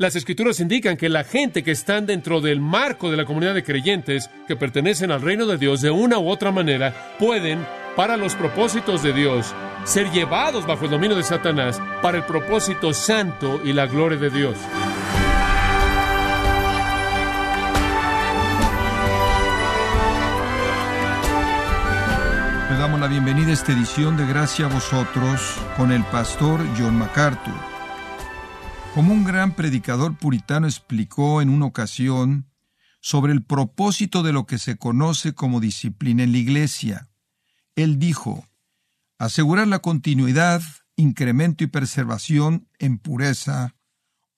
Las 0.00 0.14
escrituras 0.14 0.60
indican 0.60 0.96
que 0.96 1.08
la 1.08 1.24
gente 1.24 1.64
que 1.64 1.72
están 1.72 2.06
dentro 2.06 2.40
del 2.40 2.60
marco 2.60 3.10
de 3.10 3.16
la 3.16 3.24
comunidad 3.24 3.52
de 3.52 3.64
creyentes, 3.64 4.30
que 4.46 4.54
pertenecen 4.54 5.10
al 5.10 5.22
reino 5.22 5.44
de 5.44 5.58
Dios 5.58 5.80
de 5.80 5.90
una 5.90 6.20
u 6.20 6.28
otra 6.28 6.52
manera, 6.52 7.16
pueden, 7.18 7.66
para 7.96 8.16
los 8.16 8.36
propósitos 8.36 9.02
de 9.02 9.12
Dios, 9.12 9.52
ser 9.82 10.08
llevados 10.12 10.68
bajo 10.68 10.84
el 10.84 10.92
dominio 10.92 11.16
de 11.16 11.24
Satanás 11.24 11.82
para 12.00 12.18
el 12.18 12.22
propósito 12.22 12.94
santo 12.94 13.60
y 13.64 13.72
la 13.72 13.86
gloria 13.86 14.18
de 14.18 14.30
Dios. 14.30 14.56
Le 22.70 22.78
damos 22.78 23.00
la 23.00 23.08
bienvenida 23.08 23.48
a 23.48 23.54
esta 23.54 23.72
edición 23.72 24.16
de 24.16 24.28
Gracia 24.28 24.66
a 24.66 24.68
vosotros 24.68 25.56
con 25.76 25.90
el 25.90 26.04
pastor 26.04 26.60
John 26.78 26.96
MacArthur. 26.96 27.77
Como 28.94 29.12
un 29.12 29.24
gran 29.24 29.54
predicador 29.54 30.16
puritano 30.16 30.66
explicó 30.66 31.40
en 31.40 31.50
una 31.50 31.66
ocasión 31.66 32.50
sobre 33.00 33.32
el 33.32 33.44
propósito 33.44 34.22
de 34.22 34.32
lo 34.32 34.46
que 34.46 34.58
se 34.58 34.76
conoce 34.76 35.34
como 35.34 35.60
disciplina 35.60 36.24
en 36.24 36.32
la 36.32 36.38
Iglesia, 36.38 37.08
él 37.76 37.98
dijo, 37.98 38.46
asegurar 39.18 39.68
la 39.68 39.78
continuidad, 39.78 40.62
incremento 40.96 41.62
y 41.62 41.68
preservación 41.68 42.68
en 42.78 42.98
pureza, 42.98 43.76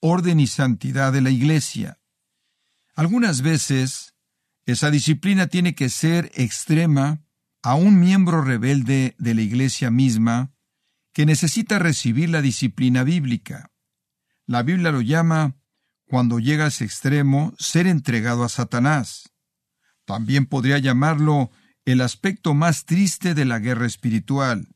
orden 0.00 0.40
y 0.40 0.46
santidad 0.46 1.12
de 1.12 1.22
la 1.22 1.30
Iglesia. 1.30 1.98
Algunas 2.94 3.40
veces, 3.40 4.14
esa 4.66 4.90
disciplina 4.90 5.46
tiene 5.46 5.74
que 5.74 5.88
ser 5.88 6.30
extrema 6.34 7.22
a 7.62 7.76
un 7.76 7.98
miembro 7.98 8.42
rebelde 8.42 9.14
de 9.18 9.34
la 9.34 9.42
Iglesia 9.42 9.90
misma 9.90 10.52
que 11.12 11.26
necesita 11.26 11.78
recibir 11.78 12.28
la 12.30 12.42
disciplina 12.42 13.04
bíblica. 13.04 13.69
La 14.50 14.64
Biblia 14.64 14.90
lo 14.90 15.00
llama, 15.00 15.54
cuando 16.08 16.40
llega 16.40 16.64
a 16.64 16.68
ese 16.68 16.84
extremo, 16.84 17.54
ser 17.56 17.86
entregado 17.86 18.42
a 18.42 18.48
Satanás. 18.48 19.30
También 20.04 20.44
podría 20.44 20.76
llamarlo 20.78 21.52
el 21.84 22.00
aspecto 22.00 22.52
más 22.52 22.84
triste 22.84 23.34
de 23.34 23.44
la 23.44 23.60
guerra 23.60 23.86
espiritual. 23.86 24.66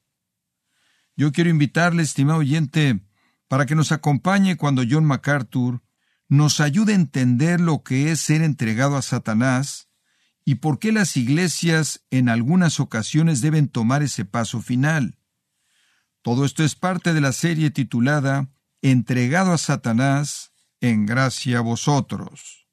Yo 1.17 1.33
quiero 1.33 1.51
invitarle, 1.51 2.05
estimado 2.05 2.39
oyente, 2.39 3.05
para 3.49 3.67
que 3.67 3.75
nos 3.75 3.91
acompañe 3.91 4.57
cuando 4.57 4.85
John 4.89 5.07
MacArthur 5.07 5.83
nos 6.29 6.61
ayude 6.61 6.93
a 6.93 6.95
entender 6.95 7.61
lo 7.61 7.83
que 7.83 8.13
es 8.13 8.21
ser 8.21 8.43
entregado 8.43 8.97
a 8.97 9.03
Satanás 9.03 9.89
y 10.45 10.55
por 10.55 10.79
qué 10.79 10.93
las 10.93 11.17
iglesias 11.17 12.07
en 12.11 12.29
algunas 12.29 12.79
ocasiones 12.79 13.41
deben 13.41 13.67
tomar 13.67 14.05
ese 14.05 14.25
paso 14.25 14.63
final. 14.63 15.19
Todo 16.23 16.45
esto 16.45 16.63
es 16.63 16.77
parte 16.77 17.13
de 17.13 17.21
la 17.21 17.33
serie 17.33 17.73
titulada 17.73 18.54
Entregado 18.87 19.53
a 19.53 19.57
Satanás, 19.57 20.53
en 20.83 21.07
gracia 21.07 21.57
a 21.57 21.61
vosotros. 21.63 22.69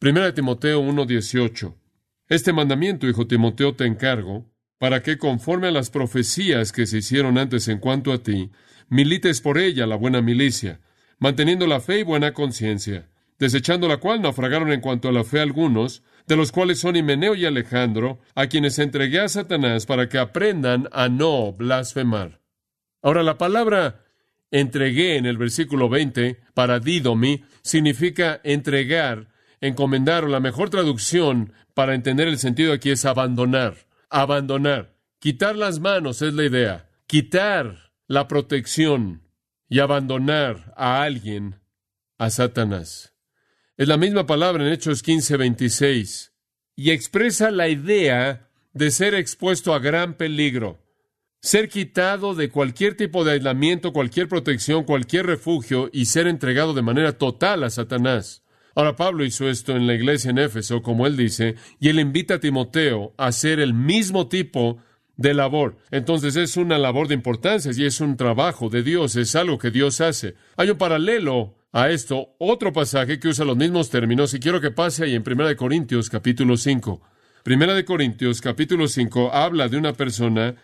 Primera 0.00 0.26
de 0.26 0.32
Timoteo 0.32 0.80
1:18 0.80 1.76
Este 2.26 2.52
mandamiento, 2.52 3.06
hijo 3.06 3.28
Timoteo, 3.28 3.76
te 3.76 3.86
encargo, 3.86 4.50
para 4.78 5.00
que, 5.00 5.16
conforme 5.16 5.68
a 5.68 5.70
las 5.70 5.90
profecías 5.90 6.72
que 6.72 6.86
se 6.86 6.98
hicieron 6.98 7.38
antes 7.38 7.68
en 7.68 7.78
cuanto 7.78 8.12
a 8.12 8.18
ti, 8.18 8.50
milites 8.88 9.40
por 9.40 9.58
ella 9.58 9.86
la 9.86 9.94
buena 9.94 10.20
milicia, 10.20 10.80
manteniendo 11.20 11.68
la 11.68 11.78
fe 11.78 12.00
y 12.00 12.02
buena 12.02 12.34
conciencia, 12.34 13.08
desechando 13.38 13.86
la 13.86 13.98
cual 13.98 14.22
naufragaron 14.22 14.72
en 14.72 14.80
cuanto 14.80 15.08
a 15.08 15.12
la 15.12 15.22
fe 15.22 15.38
algunos, 15.38 16.02
de 16.26 16.34
los 16.34 16.50
cuales 16.50 16.80
son 16.80 16.96
Himeneo 16.96 17.36
y 17.36 17.46
Alejandro, 17.46 18.18
a 18.34 18.48
quienes 18.48 18.80
entregué 18.80 19.20
a 19.20 19.28
Satanás 19.28 19.86
para 19.86 20.08
que 20.08 20.18
aprendan 20.18 20.88
a 20.90 21.08
no 21.08 21.52
blasfemar. 21.52 22.40
Ahora, 23.02 23.22
la 23.22 23.38
palabra 23.38 24.01
entregué 24.52 25.16
en 25.16 25.26
el 25.26 25.36
versículo 25.36 25.88
20, 25.88 26.38
para 26.54 26.78
didomi, 26.78 27.42
significa 27.62 28.40
entregar, 28.44 29.26
encomendar, 29.60 30.24
o 30.24 30.28
la 30.28 30.38
mejor 30.38 30.70
traducción 30.70 31.52
para 31.74 31.94
entender 31.94 32.28
el 32.28 32.38
sentido 32.38 32.72
aquí 32.72 32.90
es 32.90 33.04
abandonar. 33.04 33.74
Abandonar. 34.10 34.94
Quitar 35.18 35.56
las 35.56 35.80
manos 35.80 36.22
es 36.22 36.34
la 36.34 36.44
idea. 36.44 36.88
Quitar 37.06 37.92
la 38.06 38.28
protección 38.28 39.22
y 39.68 39.80
abandonar 39.80 40.74
a 40.76 41.02
alguien, 41.02 41.60
a 42.18 42.28
Satanás. 42.28 43.14
Es 43.78 43.88
la 43.88 43.96
misma 43.96 44.26
palabra 44.26 44.66
en 44.66 44.72
Hechos 44.72 45.02
15, 45.02 45.38
26, 45.38 46.32
y 46.76 46.90
expresa 46.90 47.50
la 47.50 47.68
idea 47.68 48.50
de 48.74 48.90
ser 48.90 49.14
expuesto 49.14 49.74
a 49.74 49.78
gran 49.78 50.14
peligro, 50.14 50.82
ser 51.42 51.68
quitado 51.68 52.36
de 52.36 52.50
cualquier 52.50 52.96
tipo 52.96 53.24
de 53.24 53.32
aislamiento, 53.32 53.92
cualquier 53.92 54.28
protección, 54.28 54.84
cualquier 54.84 55.26
refugio 55.26 55.90
y 55.92 56.04
ser 56.04 56.28
entregado 56.28 56.72
de 56.72 56.82
manera 56.82 57.18
total 57.18 57.64
a 57.64 57.70
Satanás. 57.70 58.44
Ahora 58.76 58.94
Pablo 58.94 59.24
hizo 59.24 59.48
esto 59.48 59.76
en 59.76 59.88
la 59.88 59.94
iglesia 59.94 60.30
en 60.30 60.38
Éfeso, 60.38 60.82
como 60.82 61.04
él 61.04 61.16
dice, 61.16 61.56
y 61.80 61.88
él 61.88 61.98
invita 61.98 62.34
a 62.34 62.40
Timoteo 62.40 63.12
a 63.18 63.26
hacer 63.26 63.58
el 63.58 63.74
mismo 63.74 64.28
tipo 64.28 64.78
de 65.16 65.34
labor. 65.34 65.76
Entonces 65.90 66.36
es 66.36 66.56
una 66.56 66.78
labor 66.78 67.08
de 67.08 67.14
importancia 67.14 67.72
y 67.74 67.84
es 67.84 68.00
un 68.00 68.16
trabajo 68.16 68.68
de 68.70 68.84
Dios, 68.84 69.16
es 69.16 69.34
algo 69.34 69.58
que 69.58 69.72
Dios 69.72 70.00
hace. 70.00 70.36
Hay 70.56 70.70
un 70.70 70.78
paralelo 70.78 71.56
a 71.72 71.90
esto, 71.90 72.36
otro 72.38 72.72
pasaje 72.72 73.18
que 73.18 73.28
usa 73.28 73.44
los 73.44 73.56
mismos 73.56 73.90
términos 73.90 74.32
y 74.32 74.38
quiero 74.38 74.60
que 74.60 74.70
pase 74.70 75.04
ahí 75.04 75.16
en 75.16 75.24
1 75.26 75.56
Corintios 75.56 76.08
capítulo 76.08 76.56
5. 76.56 77.02
Primera 77.42 77.74
de 77.74 77.84
Corintios 77.84 78.40
capítulo 78.40 78.86
5 78.86 79.32
habla 79.32 79.68
de 79.68 79.76
una 79.76 79.92
persona 79.92 80.54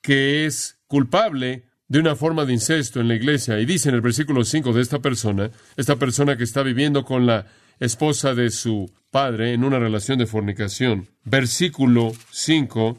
que 0.00 0.46
es 0.46 0.78
culpable 0.86 1.64
de 1.88 1.98
una 1.98 2.16
forma 2.16 2.44
de 2.44 2.52
incesto 2.52 3.00
en 3.00 3.08
la 3.08 3.14
iglesia. 3.14 3.58
Y 3.58 3.66
dice 3.66 3.88
en 3.88 3.94
el 3.94 4.00
versículo 4.00 4.44
5 4.44 4.72
de 4.72 4.82
esta 4.82 4.98
persona, 5.00 5.50
esta 5.76 5.96
persona 5.96 6.36
que 6.36 6.44
está 6.44 6.62
viviendo 6.62 7.04
con 7.04 7.26
la 7.26 7.46
esposa 7.80 8.34
de 8.34 8.50
su 8.50 8.92
padre 9.10 9.52
en 9.52 9.64
una 9.64 9.78
relación 9.78 10.18
de 10.18 10.26
fornicación. 10.26 11.08
Versículo 11.24 12.12
5, 12.30 12.98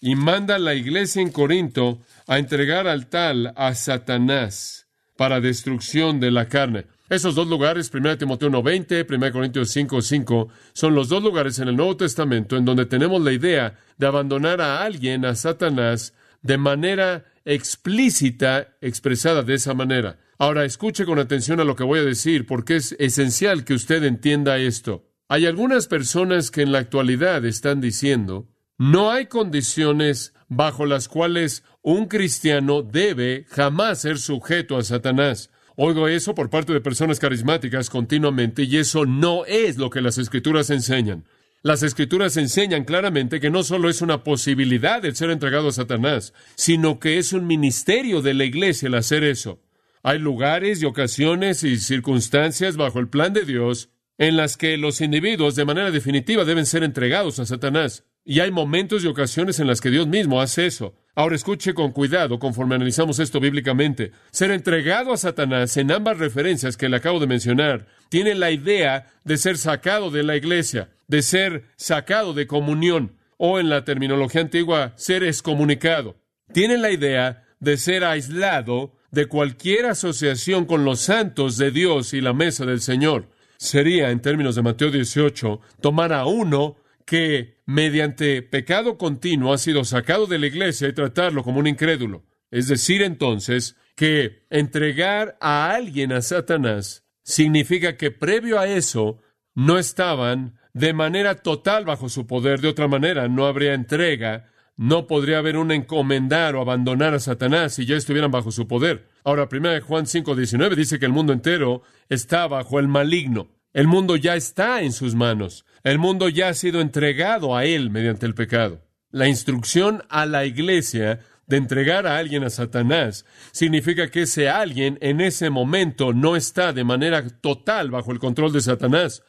y 0.00 0.16
manda 0.16 0.56
a 0.56 0.58
la 0.58 0.74
iglesia 0.74 1.22
en 1.22 1.30
Corinto 1.30 2.00
a 2.26 2.38
entregar 2.38 2.86
al 2.86 3.06
tal 3.08 3.52
a 3.56 3.74
Satanás 3.74 4.86
para 5.16 5.40
destrucción 5.40 6.20
de 6.20 6.30
la 6.30 6.48
carne. 6.48 6.86
Esos 7.08 7.34
dos 7.34 7.46
lugares, 7.46 7.90
1 7.92 8.18
Timoteo 8.18 8.50
1.20, 8.50 9.06
1 9.08 9.32
Corintios 9.32 9.76
5.5, 9.76 10.48
son 10.72 10.94
los 10.94 11.08
dos 11.08 11.22
lugares 11.22 11.58
en 11.58 11.68
el 11.68 11.76
Nuevo 11.76 11.96
Testamento 11.96 12.56
en 12.56 12.64
donde 12.64 12.86
tenemos 12.86 13.22
la 13.22 13.32
idea 13.32 13.78
de 13.96 14.06
abandonar 14.06 14.60
a 14.60 14.82
alguien, 14.82 15.24
a 15.24 15.34
Satanás, 15.34 16.12
de 16.44 16.58
manera 16.58 17.24
explícita, 17.44 18.76
expresada 18.80 19.42
de 19.42 19.54
esa 19.54 19.74
manera. 19.74 20.20
Ahora 20.38 20.64
escuche 20.64 21.06
con 21.06 21.18
atención 21.18 21.58
a 21.58 21.64
lo 21.64 21.74
que 21.74 21.84
voy 21.84 22.00
a 22.00 22.04
decir, 22.04 22.46
porque 22.46 22.76
es 22.76 22.94
esencial 22.98 23.64
que 23.64 23.74
usted 23.74 24.04
entienda 24.04 24.58
esto. 24.58 25.08
Hay 25.26 25.46
algunas 25.46 25.88
personas 25.88 26.50
que 26.50 26.62
en 26.62 26.70
la 26.70 26.78
actualidad 26.78 27.44
están 27.46 27.80
diciendo, 27.80 28.48
no 28.76 29.10
hay 29.10 29.26
condiciones 29.26 30.34
bajo 30.48 30.84
las 30.84 31.08
cuales 31.08 31.64
un 31.80 32.06
cristiano 32.06 32.82
debe 32.82 33.46
jamás 33.48 34.02
ser 34.02 34.18
sujeto 34.18 34.76
a 34.76 34.82
Satanás. 34.82 35.50
Oigo 35.76 36.08
eso 36.08 36.34
por 36.34 36.50
parte 36.50 36.72
de 36.72 36.80
personas 36.80 37.18
carismáticas 37.18 37.88
continuamente 37.88 38.64
y 38.64 38.76
eso 38.76 39.06
no 39.06 39.46
es 39.46 39.78
lo 39.78 39.88
que 39.90 40.02
las 40.02 40.18
escrituras 40.18 40.68
enseñan. 40.70 41.24
Las 41.64 41.82
escrituras 41.82 42.36
enseñan 42.36 42.84
claramente 42.84 43.40
que 43.40 43.48
no 43.48 43.62
solo 43.62 43.88
es 43.88 44.02
una 44.02 44.22
posibilidad 44.22 45.02
el 45.02 45.16
ser 45.16 45.30
entregado 45.30 45.68
a 45.68 45.72
Satanás, 45.72 46.34
sino 46.56 47.00
que 47.00 47.16
es 47.16 47.32
un 47.32 47.46
ministerio 47.46 48.20
de 48.20 48.34
la 48.34 48.44
iglesia 48.44 48.88
el 48.88 48.94
hacer 48.94 49.24
eso. 49.24 49.62
Hay 50.02 50.18
lugares 50.18 50.82
y 50.82 50.84
ocasiones 50.84 51.64
y 51.64 51.78
circunstancias 51.78 52.76
bajo 52.76 52.98
el 52.98 53.08
plan 53.08 53.32
de 53.32 53.46
Dios 53.46 53.88
en 54.18 54.36
las 54.36 54.58
que 54.58 54.76
los 54.76 55.00
individuos 55.00 55.56
de 55.56 55.64
manera 55.64 55.90
definitiva 55.90 56.44
deben 56.44 56.66
ser 56.66 56.82
entregados 56.82 57.38
a 57.38 57.46
Satanás. 57.46 58.04
Y 58.26 58.40
hay 58.40 58.50
momentos 58.50 59.02
y 59.02 59.06
ocasiones 59.06 59.58
en 59.58 59.66
las 59.66 59.80
que 59.80 59.88
Dios 59.88 60.06
mismo 60.06 60.42
hace 60.42 60.66
eso. 60.66 60.94
Ahora 61.14 61.34
escuche 61.34 61.72
con 61.72 61.92
cuidado 61.92 62.38
conforme 62.38 62.74
analizamos 62.74 63.20
esto 63.20 63.40
bíblicamente. 63.40 64.12
Ser 64.32 64.50
entregado 64.50 65.14
a 65.14 65.16
Satanás 65.16 65.78
en 65.78 65.92
ambas 65.92 66.18
referencias 66.18 66.76
que 66.76 66.90
le 66.90 66.98
acabo 66.98 67.20
de 67.20 67.26
mencionar 67.26 67.86
tiene 68.10 68.34
la 68.34 68.50
idea 68.50 69.14
de 69.24 69.38
ser 69.38 69.56
sacado 69.56 70.10
de 70.10 70.24
la 70.24 70.36
iglesia 70.36 70.90
de 71.08 71.22
ser 71.22 71.64
sacado 71.76 72.34
de 72.34 72.46
comunión, 72.46 73.16
o 73.36 73.58
en 73.58 73.68
la 73.68 73.84
terminología 73.84 74.40
antigua, 74.40 74.92
ser 74.96 75.24
excomunicado. 75.24 76.16
Tiene 76.52 76.78
la 76.78 76.90
idea 76.90 77.44
de 77.60 77.76
ser 77.76 78.04
aislado 78.04 78.92
de 79.10 79.26
cualquier 79.26 79.86
asociación 79.86 80.66
con 80.66 80.84
los 80.84 81.00
santos 81.00 81.56
de 81.56 81.70
Dios 81.70 82.14
y 82.14 82.20
la 82.20 82.32
mesa 82.32 82.64
del 82.66 82.80
Señor. 82.80 83.28
Sería, 83.56 84.10
en 84.10 84.20
términos 84.20 84.56
de 84.56 84.62
Mateo 84.62 84.90
18, 84.90 85.60
tomar 85.80 86.12
a 86.12 86.26
uno 86.26 86.76
que, 87.04 87.58
mediante 87.66 88.42
pecado 88.42 88.98
continuo, 88.98 89.52
ha 89.52 89.58
sido 89.58 89.84
sacado 89.84 90.26
de 90.26 90.38
la 90.38 90.46
iglesia 90.46 90.88
y 90.88 90.92
tratarlo 90.92 91.42
como 91.44 91.60
un 91.60 91.66
incrédulo. 91.66 92.24
Es 92.50 92.68
decir, 92.68 93.02
entonces, 93.02 93.76
que 93.94 94.44
entregar 94.50 95.36
a 95.40 95.72
alguien 95.72 96.12
a 96.12 96.22
Satanás 96.22 97.04
significa 97.22 97.96
que 97.96 98.10
previo 98.10 98.58
a 98.58 98.66
eso 98.66 99.18
no 99.54 99.78
estaban 99.78 100.58
de 100.74 100.92
manera 100.92 101.36
total 101.36 101.84
bajo 101.84 102.08
su 102.08 102.26
poder. 102.26 102.60
De 102.60 102.68
otra 102.68 102.88
manera, 102.88 103.28
no 103.28 103.46
habría 103.46 103.74
entrega, 103.74 104.50
no 104.76 105.06
podría 105.06 105.38
haber 105.38 105.56
un 105.56 105.72
encomendar 105.72 106.56
o 106.56 106.60
abandonar 106.60 107.14
a 107.14 107.20
Satanás 107.20 107.74
si 107.74 107.86
ya 107.86 107.96
estuvieran 107.96 108.30
bajo 108.30 108.50
su 108.50 108.68
poder. 108.68 109.08
Ahora, 109.24 109.48
1 109.48 109.80
Juan 109.80 110.06
5:19 110.06 110.74
dice 110.76 110.98
que 110.98 111.06
el 111.06 111.12
mundo 111.12 111.32
entero 111.32 111.82
está 112.08 112.46
bajo 112.46 112.78
el 112.78 112.88
maligno. 112.88 113.48
El 113.72 113.86
mundo 113.86 114.16
ya 114.16 114.36
está 114.36 114.82
en 114.82 114.92
sus 114.92 115.14
manos. 115.14 115.64
El 115.82 115.98
mundo 115.98 116.28
ya 116.28 116.48
ha 116.48 116.54
sido 116.54 116.80
entregado 116.80 117.56
a 117.56 117.64
él 117.64 117.90
mediante 117.90 118.26
el 118.26 118.34
pecado. 118.34 118.82
La 119.10 119.28
instrucción 119.28 120.02
a 120.08 120.26
la 120.26 120.44
iglesia 120.44 121.20
de 121.46 121.56
entregar 121.56 122.06
a 122.06 122.16
alguien 122.16 122.42
a 122.44 122.50
Satanás 122.50 123.26
significa 123.52 124.10
que 124.10 124.22
ese 124.22 124.48
alguien 124.48 124.98
en 125.00 125.20
ese 125.20 125.50
momento 125.50 126.12
no 126.12 126.36
está 126.36 126.72
de 126.72 126.84
manera 126.84 127.28
total 127.28 127.90
bajo 127.90 128.12
el 128.12 128.18
control 128.18 128.52
de 128.52 128.60
Satanás. 128.60 129.22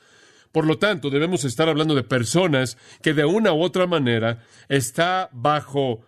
Por 0.56 0.66
lo 0.66 0.78
tanto, 0.78 1.10
debemos 1.10 1.44
estar 1.44 1.68
hablando 1.68 1.96
de 1.96 2.04
personas 2.04 2.78
que 3.02 3.14
de 3.14 3.26
una 3.26 3.52
u 3.52 3.62
otra 3.62 3.88
manera 3.88 4.42
está 4.70 5.30
bajo 5.34 6.08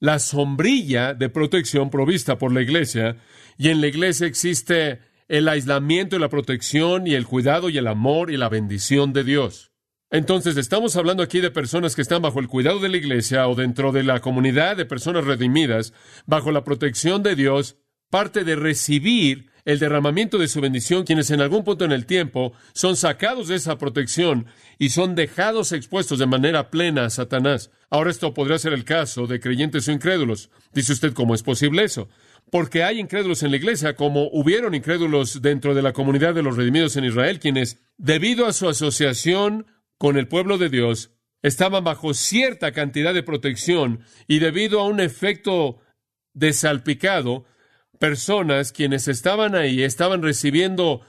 la 0.00 0.18
sombrilla 0.18 1.14
de 1.14 1.28
protección 1.28 1.88
provista 1.88 2.38
por 2.38 2.52
la 2.52 2.60
iglesia 2.60 3.18
y 3.56 3.68
en 3.68 3.80
la 3.80 3.86
iglesia 3.86 4.26
existe 4.26 4.98
el 5.28 5.46
aislamiento 5.46 6.16
y 6.16 6.18
la 6.18 6.28
protección 6.28 7.06
y 7.06 7.14
el 7.14 7.24
cuidado 7.24 7.70
y 7.70 7.78
el 7.78 7.86
amor 7.86 8.32
y 8.32 8.36
la 8.36 8.48
bendición 8.48 9.12
de 9.12 9.22
Dios. 9.22 9.70
Entonces, 10.10 10.56
estamos 10.56 10.96
hablando 10.96 11.22
aquí 11.22 11.38
de 11.38 11.52
personas 11.52 11.94
que 11.94 12.02
están 12.02 12.20
bajo 12.20 12.40
el 12.40 12.48
cuidado 12.48 12.80
de 12.80 12.88
la 12.88 12.96
iglesia 12.96 13.46
o 13.46 13.54
dentro 13.54 13.92
de 13.92 14.02
la 14.02 14.18
comunidad 14.18 14.76
de 14.76 14.86
personas 14.86 15.24
redimidas, 15.24 15.92
bajo 16.26 16.50
la 16.50 16.64
protección 16.64 17.22
de 17.22 17.36
Dios, 17.36 17.76
parte 18.10 18.42
de 18.42 18.56
recibir 18.56 19.52
el 19.68 19.78
derramamiento 19.78 20.38
de 20.38 20.48
su 20.48 20.62
bendición, 20.62 21.04
quienes 21.04 21.30
en 21.30 21.42
algún 21.42 21.62
punto 21.62 21.84
en 21.84 21.92
el 21.92 22.06
tiempo 22.06 22.54
son 22.72 22.96
sacados 22.96 23.48
de 23.48 23.56
esa 23.56 23.76
protección 23.76 24.46
y 24.78 24.88
son 24.88 25.14
dejados 25.14 25.72
expuestos 25.72 26.18
de 26.18 26.24
manera 26.24 26.70
plena 26.70 27.04
a 27.04 27.10
Satanás. 27.10 27.70
Ahora 27.90 28.10
esto 28.10 28.32
podría 28.32 28.58
ser 28.58 28.72
el 28.72 28.86
caso 28.86 29.26
de 29.26 29.40
creyentes 29.40 29.86
o 29.86 29.92
incrédulos. 29.92 30.48
Dice 30.72 30.94
usted, 30.94 31.12
¿cómo 31.12 31.34
es 31.34 31.42
posible 31.42 31.84
eso? 31.84 32.08
Porque 32.50 32.82
hay 32.82 32.98
incrédulos 32.98 33.42
en 33.42 33.50
la 33.50 33.58
iglesia, 33.58 33.94
como 33.94 34.30
hubieron 34.32 34.74
incrédulos 34.74 35.42
dentro 35.42 35.74
de 35.74 35.82
la 35.82 35.92
comunidad 35.92 36.34
de 36.34 36.42
los 36.42 36.56
redimidos 36.56 36.96
en 36.96 37.04
Israel, 37.04 37.38
quienes, 37.38 37.78
debido 37.98 38.46
a 38.46 38.54
su 38.54 38.70
asociación 38.70 39.66
con 39.98 40.16
el 40.16 40.28
pueblo 40.28 40.56
de 40.56 40.70
Dios, 40.70 41.10
estaban 41.42 41.84
bajo 41.84 42.14
cierta 42.14 42.72
cantidad 42.72 43.12
de 43.12 43.22
protección 43.22 44.00
y 44.26 44.38
debido 44.38 44.80
a 44.80 44.86
un 44.86 45.00
efecto 45.00 45.80
desalpicado, 46.32 47.44
personas 47.98 48.72
quienes 48.72 49.08
estaban 49.08 49.54
ahí 49.54 49.82
estaban 49.82 50.22
recibiendo 50.22 51.02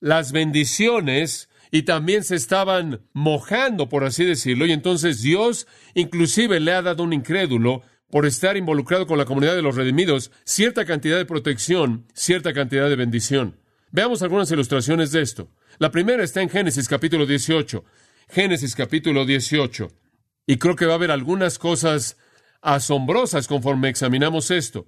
las 0.00 0.32
bendiciones 0.32 1.48
y 1.70 1.82
también 1.82 2.22
se 2.24 2.36
estaban 2.36 3.00
mojando, 3.12 3.88
por 3.88 4.04
así 4.04 4.24
decirlo, 4.24 4.66
y 4.66 4.72
entonces 4.72 5.22
Dios 5.22 5.66
inclusive 5.94 6.60
le 6.60 6.72
ha 6.72 6.82
dado 6.82 7.02
a 7.02 7.06
un 7.06 7.12
incrédulo 7.12 7.82
por 8.10 8.26
estar 8.26 8.56
involucrado 8.56 9.06
con 9.06 9.18
la 9.18 9.24
comunidad 9.24 9.56
de 9.56 9.62
los 9.62 9.74
redimidos 9.74 10.30
cierta 10.44 10.84
cantidad 10.84 11.16
de 11.16 11.24
protección, 11.24 12.06
cierta 12.14 12.52
cantidad 12.52 12.88
de 12.88 12.96
bendición. 12.96 13.58
Veamos 13.90 14.22
algunas 14.22 14.50
ilustraciones 14.50 15.10
de 15.10 15.22
esto. 15.22 15.50
La 15.78 15.90
primera 15.90 16.22
está 16.22 16.40
en 16.42 16.48
Génesis 16.48 16.88
capítulo 16.88 17.26
18. 17.26 17.84
Génesis 18.28 18.74
capítulo 18.74 19.24
18. 19.24 19.90
Y 20.46 20.58
creo 20.58 20.76
que 20.76 20.86
va 20.86 20.92
a 20.92 20.96
haber 20.96 21.10
algunas 21.10 21.58
cosas 21.58 22.16
asombrosas 22.60 23.48
conforme 23.48 23.88
examinamos 23.88 24.50
esto. 24.50 24.86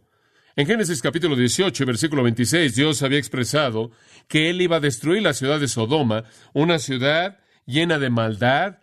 En 0.59 0.67
Génesis 0.67 1.03
capítulo 1.03 1.37
18, 1.37 1.85
versículo 1.85 2.23
26, 2.23 2.75
Dios 2.75 3.03
había 3.03 3.19
expresado 3.19 3.91
que 4.27 4.49
Él 4.49 4.63
iba 4.63 4.77
a 4.77 4.81
destruir 4.81 5.21
la 5.21 5.35
ciudad 5.35 5.61
de 5.61 5.69
Sodoma, 5.69 6.25
una 6.55 6.79
ciudad 6.79 7.41
llena 7.67 7.99
de 7.99 8.09
maldad, 8.09 8.79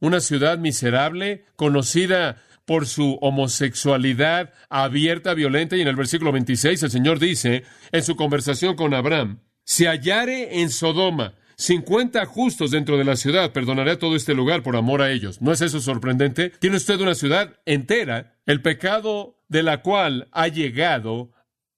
una 0.00 0.20
ciudad 0.20 0.56
miserable, 0.56 1.44
conocida 1.54 2.42
por 2.64 2.86
su 2.86 3.18
homosexualidad 3.20 4.54
abierta, 4.70 5.34
violenta, 5.34 5.76
y 5.76 5.82
en 5.82 5.88
el 5.88 5.96
versículo 5.96 6.32
26 6.32 6.82
el 6.84 6.90
Señor 6.90 7.18
dice, 7.18 7.64
en 7.92 8.02
su 8.02 8.16
conversación 8.16 8.74
con 8.74 8.94
Abraham, 8.94 9.40
si 9.64 9.84
hallare 9.84 10.62
en 10.62 10.70
Sodoma 10.70 11.34
cincuenta 11.56 12.24
justos 12.24 12.70
dentro 12.70 12.96
de 12.96 13.04
la 13.04 13.16
ciudad, 13.16 13.52
perdonaré 13.52 13.90
a 13.90 13.98
todo 13.98 14.16
este 14.16 14.32
lugar 14.32 14.62
por 14.62 14.76
amor 14.76 15.02
a 15.02 15.10
ellos. 15.10 15.42
¿No 15.42 15.52
es 15.52 15.60
eso 15.60 15.80
sorprendente? 15.80 16.48
Tiene 16.58 16.78
usted 16.78 16.98
una 17.00 17.14
ciudad 17.14 17.60
entera, 17.66 18.38
el 18.46 18.62
pecado 18.62 19.37
de 19.48 19.62
la 19.62 19.82
cual 19.82 20.28
ha 20.32 20.48
llegado 20.48 21.32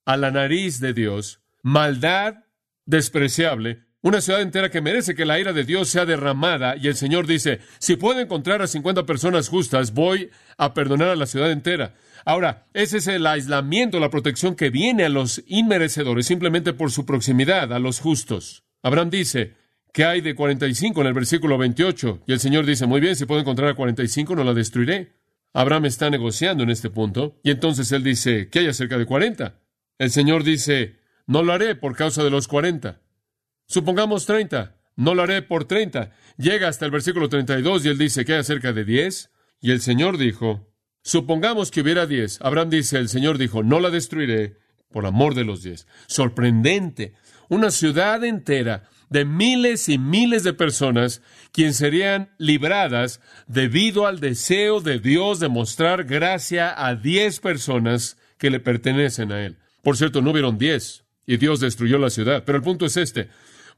a 0.05 0.17
la 0.17 0.31
nariz 0.31 0.79
de 0.79 0.93
Dios, 0.93 1.41
maldad 1.63 2.45
despreciable, 2.85 3.83
una 4.03 4.19
ciudad 4.19 4.41
entera 4.41 4.71
que 4.71 4.81
merece 4.81 5.13
que 5.13 5.25
la 5.25 5.39
ira 5.39 5.53
de 5.53 5.63
Dios 5.63 5.89
sea 5.89 6.05
derramada, 6.05 6.75
y 6.75 6.87
el 6.87 6.95
Señor 6.95 7.27
dice, 7.27 7.59
si 7.77 7.97
puedo 7.97 8.19
encontrar 8.19 8.61
a 8.61 8.67
50 8.67 9.05
personas 9.05 9.47
justas, 9.47 9.93
voy 9.93 10.31
a 10.57 10.73
perdonar 10.73 11.09
a 11.09 11.15
la 11.15 11.27
ciudad 11.27 11.51
entera. 11.51 11.93
Ahora, 12.25 12.67
ese 12.73 12.97
es 12.97 13.07
el 13.07 13.27
aislamiento, 13.27 13.99
la 13.99 14.09
protección 14.09 14.55
que 14.55 14.71
viene 14.71 15.05
a 15.05 15.09
los 15.09 15.43
inmerecedores 15.45 16.25
simplemente 16.25 16.73
por 16.73 16.91
su 16.91 17.05
proximidad 17.05 17.71
a 17.73 17.79
los 17.79 17.99
justos. 17.99 18.63
Abraham 18.81 19.11
dice, 19.11 19.53
que 19.93 20.05
hay 20.05 20.21
de 20.21 20.35
45 20.35 21.01
en 21.01 21.07
el 21.07 21.13
versículo 21.13 21.57
28? 21.57 22.21
Y 22.25 22.33
el 22.33 22.39
Señor 22.39 22.65
dice, 22.65 22.87
muy 22.87 23.01
bien, 23.01 23.15
si 23.15 23.25
puedo 23.25 23.41
encontrar 23.41 23.69
a 23.69 23.75
45, 23.75 24.35
no 24.35 24.43
la 24.43 24.53
destruiré. 24.53 25.20
Abraham 25.53 25.85
está 25.85 26.09
negociando 26.09 26.63
en 26.63 26.69
este 26.69 26.89
punto, 26.89 27.39
y 27.43 27.51
entonces 27.51 27.91
él 27.91 28.03
dice, 28.03 28.49
¿qué 28.49 28.59
hay 28.59 28.67
acerca 28.67 28.97
de 28.97 29.05
40? 29.05 29.59
El 29.97 30.11
Señor 30.11 30.43
dice, 30.43 30.97
no 31.27 31.43
lo 31.43 31.53
haré 31.53 31.75
por 31.75 31.95
causa 31.95 32.23
de 32.23 32.29
los 32.29 32.47
40. 32.47 33.01
Supongamos 33.67 34.25
30, 34.25 34.75
no 34.95 35.15
lo 35.15 35.23
haré 35.23 35.41
por 35.41 35.65
30. 35.65 36.11
Llega 36.37 36.67
hasta 36.67 36.85
el 36.85 36.91
versículo 36.91 37.29
32 37.29 37.85
y 37.85 37.89
él 37.89 37.97
dice, 37.97 38.25
¿qué 38.25 38.33
hay 38.33 38.39
acerca 38.39 38.73
de 38.73 38.85
10? 38.85 39.29
Y 39.61 39.71
el 39.71 39.81
Señor 39.81 40.17
dijo, 40.17 40.67
supongamos 41.03 41.71
que 41.71 41.81
hubiera 41.81 42.05
10. 42.05 42.41
Abraham 42.41 42.69
dice, 42.69 42.97
el 42.97 43.09
Señor 43.09 43.37
dijo, 43.37 43.63
no 43.63 43.79
la 43.79 43.89
destruiré 43.89 44.57
por 44.91 45.05
amor 45.05 45.35
de 45.35 45.43
los 45.43 45.63
10. 45.63 45.87
Sorprendente. 46.07 47.13
Una 47.49 47.71
ciudad 47.71 48.23
entera 48.23 48.89
de 49.11 49.25
miles 49.25 49.89
y 49.89 49.97
miles 49.97 50.43
de 50.43 50.53
personas 50.53 51.21
quienes 51.51 51.75
serían 51.75 52.31
libradas 52.37 53.19
debido 53.45 54.07
al 54.07 54.21
deseo 54.21 54.79
de 54.79 54.99
Dios 54.99 55.41
de 55.41 55.49
mostrar 55.49 56.05
gracia 56.05 56.73
a 56.75 56.95
diez 56.95 57.41
personas 57.41 58.17
que 58.37 58.49
le 58.49 58.61
pertenecen 58.61 59.33
a 59.33 59.45
Él. 59.45 59.57
Por 59.83 59.97
cierto, 59.97 60.21
no 60.21 60.31
hubieron 60.31 60.57
diez 60.57 61.03
y 61.27 61.37
Dios 61.37 61.59
destruyó 61.59 61.97
la 61.97 62.09
ciudad. 62.09 62.43
Pero 62.45 62.57
el 62.57 62.63
punto 62.63 62.85
es 62.85 62.95
este. 62.95 63.27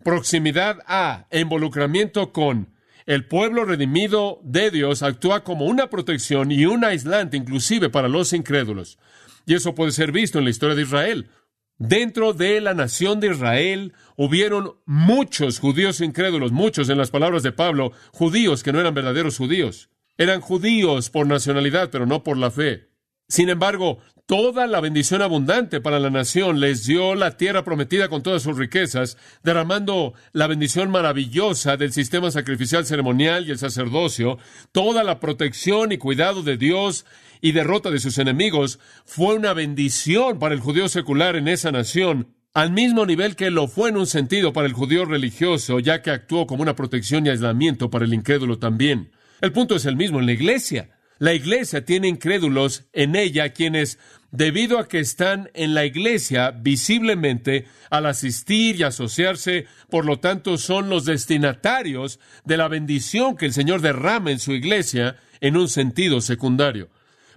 Proximidad 0.03 0.79
a 0.85 1.25
involucramiento 1.31 2.31
con 2.31 2.69
el 3.07 3.25
pueblo 3.25 3.65
redimido 3.65 4.39
de 4.43 4.69
Dios 4.69 5.01
actúa 5.01 5.43
como 5.43 5.65
una 5.65 5.89
protección 5.89 6.51
y 6.51 6.67
un 6.67 6.85
aislante 6.85 7.37
inclusive 7.37 7.89
para 7.89 8.07
los 8.07 8.33
incrédulos. 8.33 8.99
Y 9.47 9.55
eso 9.55 9.73
puede 9.73 9.91
ser 9.91 10.11
visto 10.11 10.37
en 10.37 10.45
la 10.45 10.51
historia 10.51 10.75
de 10.75 10.83
Israel. 10.83 11.29
Dentro 11.77 12.33
de 12.33 12.61
la 12.61 12.73
nación 12.73 13.19
de 13.19 13.31
Israel 13.31 13.93
hubieron 14.15 14.75
muchos 14.85 15.59
judíos 15.59 16.01
incrédulos, 16.01 16.51
muchos 16.51 16.89
en 16.89 16.97
las 16.97 17.09
palabras 17.11 17.43
de 17.43 17.51
Pablo, 17.51 17.91
judíos 18.11 18.63
que 18.63 18.71
no 18.71 18.79
eran 18.79 18.93
verdaderos 18.93 19.37
judíos. 19.37 19.89
Eran 20.17 20.41
judíos 20.41 21.09
por 21.09 21.25
nacionalidad, 21.25 21.89
pero 21.89 22.05
no 22.05 22.23
por 22.23 22.37
la 22.37 22.51
fe. 22.51 22.92
Sin 23.33 23.49
embargo, 23.49 23.97
toda 24.27 24.67
la 24.67 24.79
bendición 24.79 25.23
abundante 25.23 25.81
para 25.81 25.99
la 25.99 26.11
nación 26.11 26.59
les 26.59 26.85
dio 26.85 27.15
la 27.15 27.35
tierra 27.35 27.63
prometida 27.63 28.07
con 28.07 28.21
todas 28.21 28.43
sus 28.43 28.55
riquezas, 28.55 29.17
derramando 29.41 30.13
la 30.33 30.45
bendición 30.45 30.91
maravillosa 30.91 31.75
del 31.75 31.93
sistema 31.93 32.29
sacrificial 32.29 32.85
ceremonial 32.85 33.47
y 33.47 33.49
el 33.49 33.57
sacerdocio, 33.57 34.37
toda 34.71 35.03
la 35.03 35.19
protección 35.19 35.91
y 35.91 35.97
cuidado 35.97 36.43
de 36.43 36.57
Dios 36.57 37.07
y 37.41 37.53
derrota 37.53 37.89
de 37.89 37.97
sus 37.97 38.19
enemigos 38.19 38.77
fue 39.03 39.33
una 39.33 39.53
bendición 39.53 40.37
para 40.37 40.53
el 40.53 40.61
judío 40.61 40.87
secular 40.87 41.35
en 41.35 41.47
esa 41.47 41.71
nación, 41.71 42.35
al 42.53 42.71
mismo 42.71 43.07
nivel 43.07 43.35
que 43.35 43.49
lo 43.49 43.67
fue 43.67 43.89
en 43.89 43.97
un 43.97 44.05
sentido 44.05 44.53
para 44.53 44.67
el 44.67 44.73
judío 44.73 45.05
religioso, 45.05 45.79
ya 45.79 46.03
que 46.03 46.11
actuó 46.11 46.45
como 46.45 46.61
una 46.61 46.75
protección 46.75 47.25
y 47.25 47.29
aislamiento 47.29 47.89
para 47.89 48.05
el 48.05 48.13
incrédulo 48.13 48.59
también. 48.59 49.09
El 49.41 49.51
punto 49.51 49.75
es 49.75 49.85
el 49.87 49.95
mismo 49.95 50.19
en 50.19 50.27
la 50.27 50.33
iglesia. 50.33 50.92
La 51.23 51.33
iglesia 51.33 51.85
tiene 51.85 52.09
incrédulos 52.09 52.83
en 52.91 53.15
ella 53.15 53.53
quienes, 53.53 53.97
debido 54.31 54.77
a 54.77 54.89
que 54.89 54.99
están 54.99 55.49
en 55.53 55.73
la 55.73 55.85
iglesia 55.85 56.51
visiblemente 56.51 57.65
al 57.89 58.07
asistir 58.07 58.75
y 58.75 58.83
asociarse, 58.83 59.65
por 59.89 60.05
lo 60.05 60.19
tanto 60.19 60.57
son 60.57 60.89
los 60.89 61.05
destinatarios 61.05 62.19
de 62.43 62.57
la 62.57 62.67
bendición 62.67 63.37
que 63.37 63.45
el 63.45 63.53
Señor 63.53 63.79
derrama 63.79 64.31
en 64.31 64.39
su 64.39 64.51
iglesia 64.51 65.15
en 65.39 65.55
un 65.55 65.69
sentido 65.69 66.19
secundario. 66.19 66.89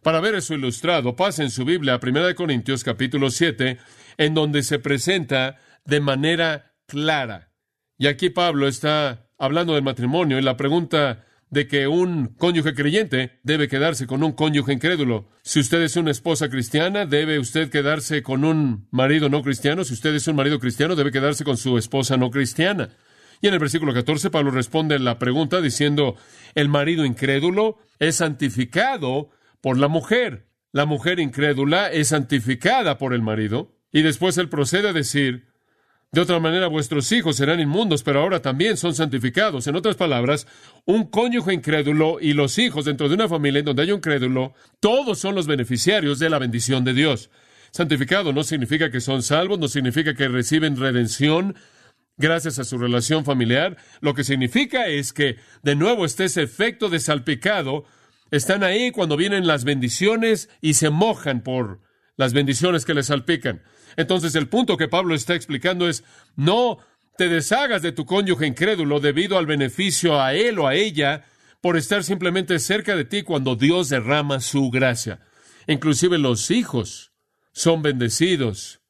Para 0.03 0.19
ver 0.19 0.35
eso 0.35 0.55
ilustrado, 0.55 1.15
pasa 1.15 1.45
en 1.45 1.53
su 1.53 1.65
Biblia 1.65 1.95
a 1.95 2.01
1 2.03 2.35
Corintios 2.35 2.83
capítulo 2.83 3.31
7, 3.31 3.79
en 4.17 4.35
donde 4.35 4.65
se 4.65 4.81
presenta 4.81 5.61
de 5.85 6.01
manera 6.01 6.75
clara. 6.87 7.53
Y 7.99 8.09
aquí 8.09 8.31
Pablo 8.31 8.67
está 8.67 9.29
hablando 9.39 9.75
del 9.75 9.85
matrimonio 9.85 10.41
y 10.41 10.43
la 10.43 10.57
pregunta 10.57 11.26
de 11.51 11.69
que 11.69 11.87
un 11.87 12.35
cónyuge 12.39 12.75
creyente 12.75 13.39
debe 13.43 13.69
quedarse 13.69 14.07
con 14.07 14.23
un 14.23 14.33
cónyuge 14.33 14.73
incrédulo. 14.73 15.29
Si 15.43 15.61
usted 15.61 15.81
es 15.83 15.97
una 15.97 16.11
esposa 16.11 16.49
cristiana, 16.49 17.07
debe 17.07 17.39
usted 17.39 17.71
quedarse 17.71 18.23
con 18.23 18.45
un 18.45 18.89
marido 18.91 19.29
no 19.29 19.43
cristiano. 19.43 19.85
Si 19.85 19.95
usted 19.95 20.15
es 20.15 20.27
un 20.27 20.37
marido 20.37 20.59
cristiano, 20.59 20.97
debe 20.97 21.13
quedarse 21.13 21.45
con 21.45 21.57
su 21.57 21.79
esposa 21.79 22.17
no 22.17 22.31
cristiana. 22.31 22.91
Y 23.41 23.49
en 23.49 23.55
el 23.55 23.61
versículo 23.61 23.93
14, 23.93 24.31
Pablo 24.31 24.51
responde 24.51 24.99
la 24.99 25.19
pregunta 25.19 25.61
diciendo, 25.61 26.17
el 26.55 26.69
marido 26.69 27.05
incrédulo 27.05 27.79
es 27.99 28.17
santificado 28.17 29.31
por 29.61 29.79
la 29.79 29.89
mujer. 29.89 30.49
La 30.73 30.87
mujer 30.87 31.21
incrédula 31.21 31.91
es 31.91 32.09
santificada 32.09 32.99
por 32.99 33.15
el 33.15 33.23
marido. 33.23 33.77
Y 33.93 34.03
después 34.03 34.37
él 34.39 34.49
procede 34.49 34.89
a 34.89 34.93
decir, 34.93 35.46
de 36.13 36.21
otra 36.21 36.39
manera 36.39 36.69
vuestros 36.69 37.11
hijos 37.13 37.37
serán 37.37 37.61
inmundos, 37.61 38.03
pero 38.03 38.21
ahora 38.21 38.41
también 38.41 38.77
son 38.77 38.95
santificados. 38.95 39.67
En 39.67 39.77
otras 39.77 39.97
palabras, 39.97 40.47
un 40.85 41.11
cónyuge 41.11 41.53
incrédulo 41.53 42.19
y 42.21 42.33
los 42.33 42.59
hijos 42.59 42.85
dentro 42.85 43.09
de 43.09 43.15
una 43.15 43.29
familia 43.29 43.59
en 43.59 43.67
donde 43.67 43.83
hay 43.83 43.93
un 43.93 44.01
crédulo, 44.01 44.55
todos 44.81 45.19
son 45.19 45.35
los 45.35 45.47
beneficiarios 45.47 46.19
de 46.19 46.31
la 46.31 46.39
bendición 46.39 46.85
de 46.85 46.95
Dios. 46.95 47.31
Santificado 47.71 48.33
no 48.33 48.45
significa 48.45 48.91
que 48.91 49.01
son 49.01 49.23
salvos, 49.23 49.59
no 49.59 49.69
significa 49.69 50.15
que 50.15 50.29
reciben 50.29 50.77
redención 50.77 51.57
gracias 52.17 52.59
a 52.59 52.65
su 52.65 52.79
relación 52.79 53.25
familiar. 53.25 53.77
Lo 54.01 54.15
que 54.15 54.25
significa 54.25 54.87
es 54.87 55.13
que 55.13 55.37
de 55.63 55.77
nuevo 55.77 56.05
está 56.05 56.25
ese 56.25 56.43
efecto 56.43 56.89
de 56.89 57.01
salpicado. 57.01 57.85
Están 58.31 58.63
ahí 58.63 58.91
cuando 58.91 59.17
vienen 59.17 59.47
las 59.47 59.65
bendiciones 59.65 60.49
y 60.61 60.75
se 60.75 60.91
mojan 60.91 61.43
por 61.43 61.81
las 62.17 62.33
bendiciones 62.33 62.85
que 62.85 62.95
les 62.95 63.07
salpican. 63.07 63.63
Entonces 63.97 64.35
el 64.35 64.49
punto 64.49 64.77
que 64.77 64.89
Pablo 64.89 65.15
está 65.15 65.35
explicando 65.35 65.89
es, 65.89 66.05
no 66.37 66.79
te 67.17 67.29
deshagas 67.29 67.83
de 67.83 67.93
tu 67.93 68.05
cónyuge 68.05 68.47
incrédulo 68.47 69.01
debido 69.01 69.39
al 69.39 69.47
beneficio 69.47 70.21
a 70.21 70.35
él 70.35 70.59
o 70.59 70.67
a 70.67 70.75
ella 70.75 71.25
por 71.61 71.77
estar 71.77 72.05
simplemente 72.05 72.59
cerca 72.59 72.95
de 72.95 73.05
ti 73.05 73.23
cuando 73.23 73.57
Dios 73.57 73.89
derrama 73.89 74.41
su 74.41 74.71
gracia. 74.71 75.21
Inclusive 75.67 76.19
los 76.19 76.51
hijos 76.51 77.13
son 77.53 77.83
bendecidos 77.83 78.81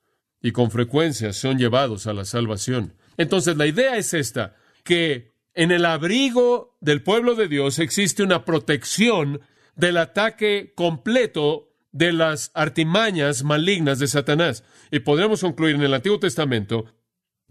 y 0.42 0.52
con 0.52 0.70
frecuencia 0.70 1.32
son 1.32 1.58
llevados 1.58 2.06
a 2.06 2.12
la 2.12 2.24
salvación. 2.24 2.94
Entonces 3.16 3.56
la 3.56 3.66
idea 3.66 3.96
es 3.96 4.12
esta, 4.12 4.56
que 4.84 5.32
en 5.54 5.70
el 5.70 5.86
abrigo 5.86 6.76
del 6.80 7.02
pueblo 7.02 7.34
de 7.34 7.48
Dios 7.48 7.78
existe 7.78 8.22
una 8.22 8.44
protección 8.44 9.40
del 9.74 9.96
ataque 9.96 10.72
completo 10.74 11.65
de 11.96 12.12
las 12.12 12.50
artimañas 12.54 13.42
malignas 13.42 13.98
de 13.98 14.06
Satanás. 14.06 14.64
Y 14.90 15.00
podremos 15.00 15.40
concluir 15.40 15.76
en 15.76 15.82
el 15.82 15.94
Antiguo 15.94 16.20
Testamento 16.20 16.84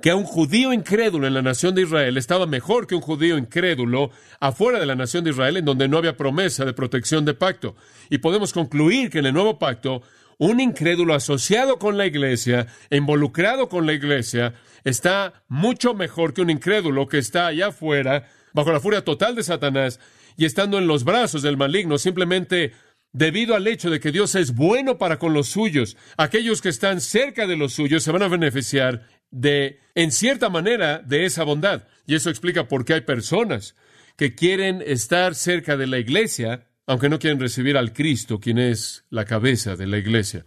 que 0.01 0.13
un 0.13 0.23
judío 0.23 0.73
incrédulo 0.73 1.25
en 1.25 1.33
la 1.33 1.41
nación 1.41 1.73
de 1.73 1.83
Israel 1.83 2.17
estaba 2.17 2.45
mejor 2.45 2.85
que 2.85 2.95
un 2.95 3.01
judío 3.01 3.37
incrédulo 3.37 4.11
afuera 4.39 4.79
de 4.79 4.85
la 4.85 4.95
nación 4.95 5.23
de 5.23 5.31
Israel 5.31 5.57
en 5.57 5.65
donde 5.65 5.87
no 5.87 5.97
había 5.97 6.17
promesa 6.17 6.63
de 6.63 6.73
protección 6.73 7.25
de 7.25 7.33
pacto. 7.33 7.75
Y 8.09 8.19
podemos 8.19 8.53
concluir 8.53 9.09
que 9.09 9.19
en 9.19 9.25
el 9.25 9.33
nuevo 9.33 9.57
pacto 9.57 10.03
un 10.37 10.59
incrédulo 10.59 11.15
asociado 11.15 11.79
con 11.79 11.97
la 11.97 12.05
iglesia, 12.05 12.67
involucrado 12.91 13.69
con 13.69 13.85
la 13.85 13.93
iglesia, 13.93 14.53
está 14.83 15.45
mucho 15.47 15.93
mejor 15.93 16.33
que 16.33 16.41
un 16.41 16.49
incrédulo 16.49 17.07
que 17.07 17.17
está 17.17 17.47
allá 17.47 17.67
afuera, 17.67 18.27
bajo 18.53 18.71
la 18.71 18.81
furia 18.81 19.03
total 19.03 19.35
de 19.35 19.43
Satanás, 19.43 19.99
y 20.37 20.43
estando 20.45 20.77
en 20.77 20.87
los 20.87 21.05
brazos 21.05 21.41
del 21.41 21.55
maligno, 21.55 21.97
simplemente 21.97 22.73
debido 23.15 23.55
al 23.55 23.65
hecho 23.65 23.89
de 23.89 24.01
que 24.01 24.11
Dios 24.11 24.35
es 24.35 24.53
bueno 24.53 24.97
para 24.97 25.17
con 25.17 25.33
los 25.33 25.47
suyos. 25.47 25.95
Aquellos 26.17 26.61
que 26.61 26.67
están 26.67 26.99
cerca 26.99 27.47
de 27.47 27.55
los 27.55 27.71
suyos 27.71 28.03
se 28.03 28.11
van 28.11 28.23
a 28.23 28.27
beneficiar 28.27 29.07
de, 29.31 29.79
en 29.95 30.11
cierta 30.11 30.49
manera, 30.49 30.99
de 30.99 31.23
esa 31.23 31.45
bondad. 31.45 31.87
Y 32.05 32.15
eso 32.15 32.29
explica 32.29 32.67
por 32.67 32.83
qué 32.83 32.95
hay 32.95 33.01
personas 33.01 33.75
que 34.17 34.35
quieren 34.35 34.83
estar 34.85 35.33
cerca 35.33 35.77
de 35.77 35.87
la 35.87 35.97
iglesia, 35.97 36.67
aunque 36.87 37.07
no 37.07 37.17
quieren 37.17 37.39
recibir 37.39 37.77
al 37.77 37.93
Cristo, 37.93 38.41
quien 38.41 38.57
es 38.57 39.05
la 39.09 39.23
cabeza 39.23 39.77
de 39.77 39.87
la 39.87 39.97
iglesia. 39.97 40.45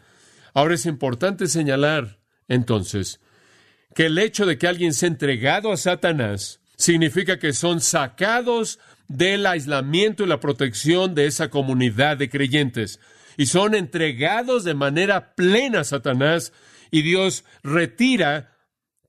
Ahora 0.53 0.75
es 0.75 0.85
importante 0.85 1.47
señalar, 1.47 2.19
entonces, 2.49 3.21
que 3.95 4.07
el 4.07 4.19
hecho 4.19 4.45
de 4.45 4.59
que 4.59 4.67
alguien 4.67 4.93
sea 4.93 5.09
entregado 5.09 5.73
a 5.73 5.79
Satanás 5.79 6.61
significa 6.79 7.39
que 7.39 7.53
son 7.53 7.81
sacados 7.81 8.79
del 9.09 9.47
aislamiento 9.47 10.25
y 10.25 10.27
la 10.27 10.41
protección 10.41 11.15
de 11.15 11.27
esa 11.27 11.51
comunidad 11.51 12.17
de 12.17 12.31
creyentes. 12.31 13.01
Y 13.37 13.47
son 13.47 13.75
entregados 13.75 14.65
de 14.65 14.75
manera 14.75 15.35
plena 15.35 15.81
a 15.81 15.85
Satanás 15.85 16.53
y 16.91 17.03
Dios 17.03 17.45
retira 17.63 18.57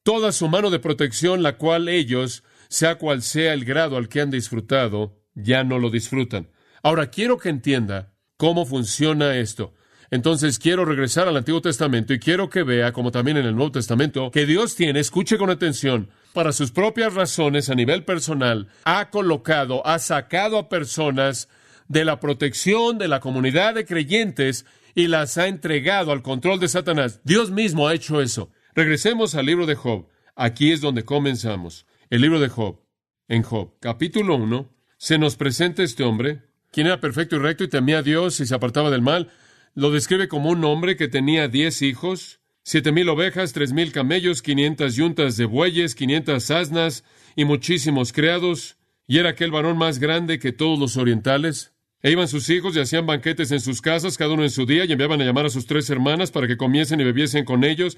toda 0.04 0.32
su 0.32 0.48
mano 0.48 0.70
de 0.70 0.80
protección, 0.80 1.44
la 1.44 1.58
cual 1.58 1.88
ellos, 1.88 2.44
sea 2.70 2.96
cual 2.96 3.22
sea 3.22 3.54
el 3.54 3.66
grado 3.66 3.98
al 3.98 4.10
que 4.10 4.22
han 4.22 4.32
disfrutado, 4.32 5.22
ya 5.36 5.64
no 5.64 5.80
lo 5.80 5.90
disfrutan. 5.90 6.50
Ahora 6.84 7.10
quiero 7.10 7.38
que 7.38 7.50
entienda 7.50 8.14
cómo 8.38 8.66
funciona 8.66 9.36
esto. 9.38 9.74
Entonces 10.12 10.58
quiero 10.58 10.86
regresar 10.86 11.28
al 11.28 11.38
Antiguo 11.38 11.62
Testamento 11.62 12.14
y 12.14 12.20
quiero 12.20 12.50
que 12.50 12.64
vea, 12.64 12.94
como 12.94 13.12
también 13.12 13.38
en 13.38 13.46
el 13.46 13.56
Nuevo 13.56 13.74
Testamento, 13.74 14.32
que 14.32 14.46
Dios 14.46 14.76
tiene, 14.76 15.00
escuche 15.00 15.38
con 15.38 15.50
atención, 15.50 16.10
para 16.34 16.52
sus 16.52 16.72
propias 16.72 17.14
razones 17.14 17.70
a 17.70 17.76
nivel 17.76 18.06
personal, 18.06 18.68
ha 18.84 19.10
colocado, 19.10 19.86
ha 19.86 20.00
sacado 20.00 20.58
a 20.58 20.70
personas 20.70 21.50
de 21.88 22.06
la 22.06 22.20
protección 22.20 22.98
de 22.98 23.08
la 23.08 23.20
comunidad 23.20 23.74
de 23.74 23.86
creyentes 23.86 24.66
y 24.96 25.08
las 25.08 25.38
ha 25.38 25.48
entregado 25.48 26.12
al 26.12 26.22
control 26.22 26.60
de 26.60 26.68
Satanás. 26.68 27.22
Dios 27.24 27.52
mismo 27.52 27.88
ha 27.88 27.94
hecho 27.94 28.22
eso. 28.22 28.52
Regresemos 28.76 29.36
al 29.36 29.46
libro 29.46 29.66
de 29.66 29.76
Job. 29.76 30.08
Aquí 30.36 30.72
es 30.72 30.82
donde 30.82 31.04
comenzamos. 31.04 31.86
El 32.10 32.22
libro 32.22 32.40
de 32.40 32.50
Job. 32.50 32.80
En 33.28 33.44
Job, 33.44 33.76
capítulo 33.80 34.36
1, 34.36 34.74
se 34.98 35.18
nos 35.18 35.36
presenta 35.36 35.84
este 35.84 36.04
hombre, 36.04 36.42
quien 36.72 36.88
era 36.88 37.00
perfecto 37.00 37.36
y 37.36 37.40
recto 37.40 37.64
y 37.64 37.70
temía 37.70 38.00
a 38.00 38.04
Dios 38.04 38.40
y 38.40 38.46
se 38.46 38.56
apartaba 38.56 38.90
del 38.90 39.02
mal. 39.02 39.32
Lo 39.76 39.92
describe 39.92 40.28
como 40.28 40.50
un 40.50 40.64
hombre 40.66 40.98
que 40.98 41.08
tenía 41.08 41.48
diez 41.48 41.82
hijos, 41.82 42.40
siete 42.64 42.92
mil 42.92 43.10
ovejas, 43.10 43.54
tres 43.54 43.74
mil 43.74 43.92
camellos, 43.92 44.42
quinientas 44.42 44.96
yuntas 44.96 45.38
de 45.38 45.46
bueyes, 45.46 45.96
quinientas 45.96 46.52
asnas 46.52 47.04
y 47.36 47.46
muchísimos 47.46 48.14
criados, 48.14 48.78
y 49.08 49.18
era 49.18 49.30
aquel 49.30 49.52
varón 49.52 49.78
más 49.78 50.00
grande 50.00 50.40
que 50.40 50.52
todos 50.52 50.78
los 50.78 50.98
orientales. 50.98 51.74
E 52.02 52.12
iban 52.12 52.28
sus 52.28 52.50
hijos 52.50 52.76
y 52.76 52.80
hacían 52.80 53.06
banquetes 53.06 53.52
en 53.52 53.60
sus 53.60 53.82
casas, 53.82 54.18
cada 54.18 54.34
uno 54.34 54.44
en 54.44 54.50
su 54.50 54.66
día, 54.66 54.86
y 54.86 54.92
enviaban 54.92 55.22
a 55.22 55.26
llamar 55.26 55.48
a 55.48 55.50
sus 55.50 55.66
tres 55.66 55.90
hermanas 55.90 56.32
para 56.32 56.48
que 56.48 56.56
comiesen 56.56 57.02
y 57.02 57.04
bebiesen 57.04 57.44
con 57.44 57.64
ellos. 57.64 57.98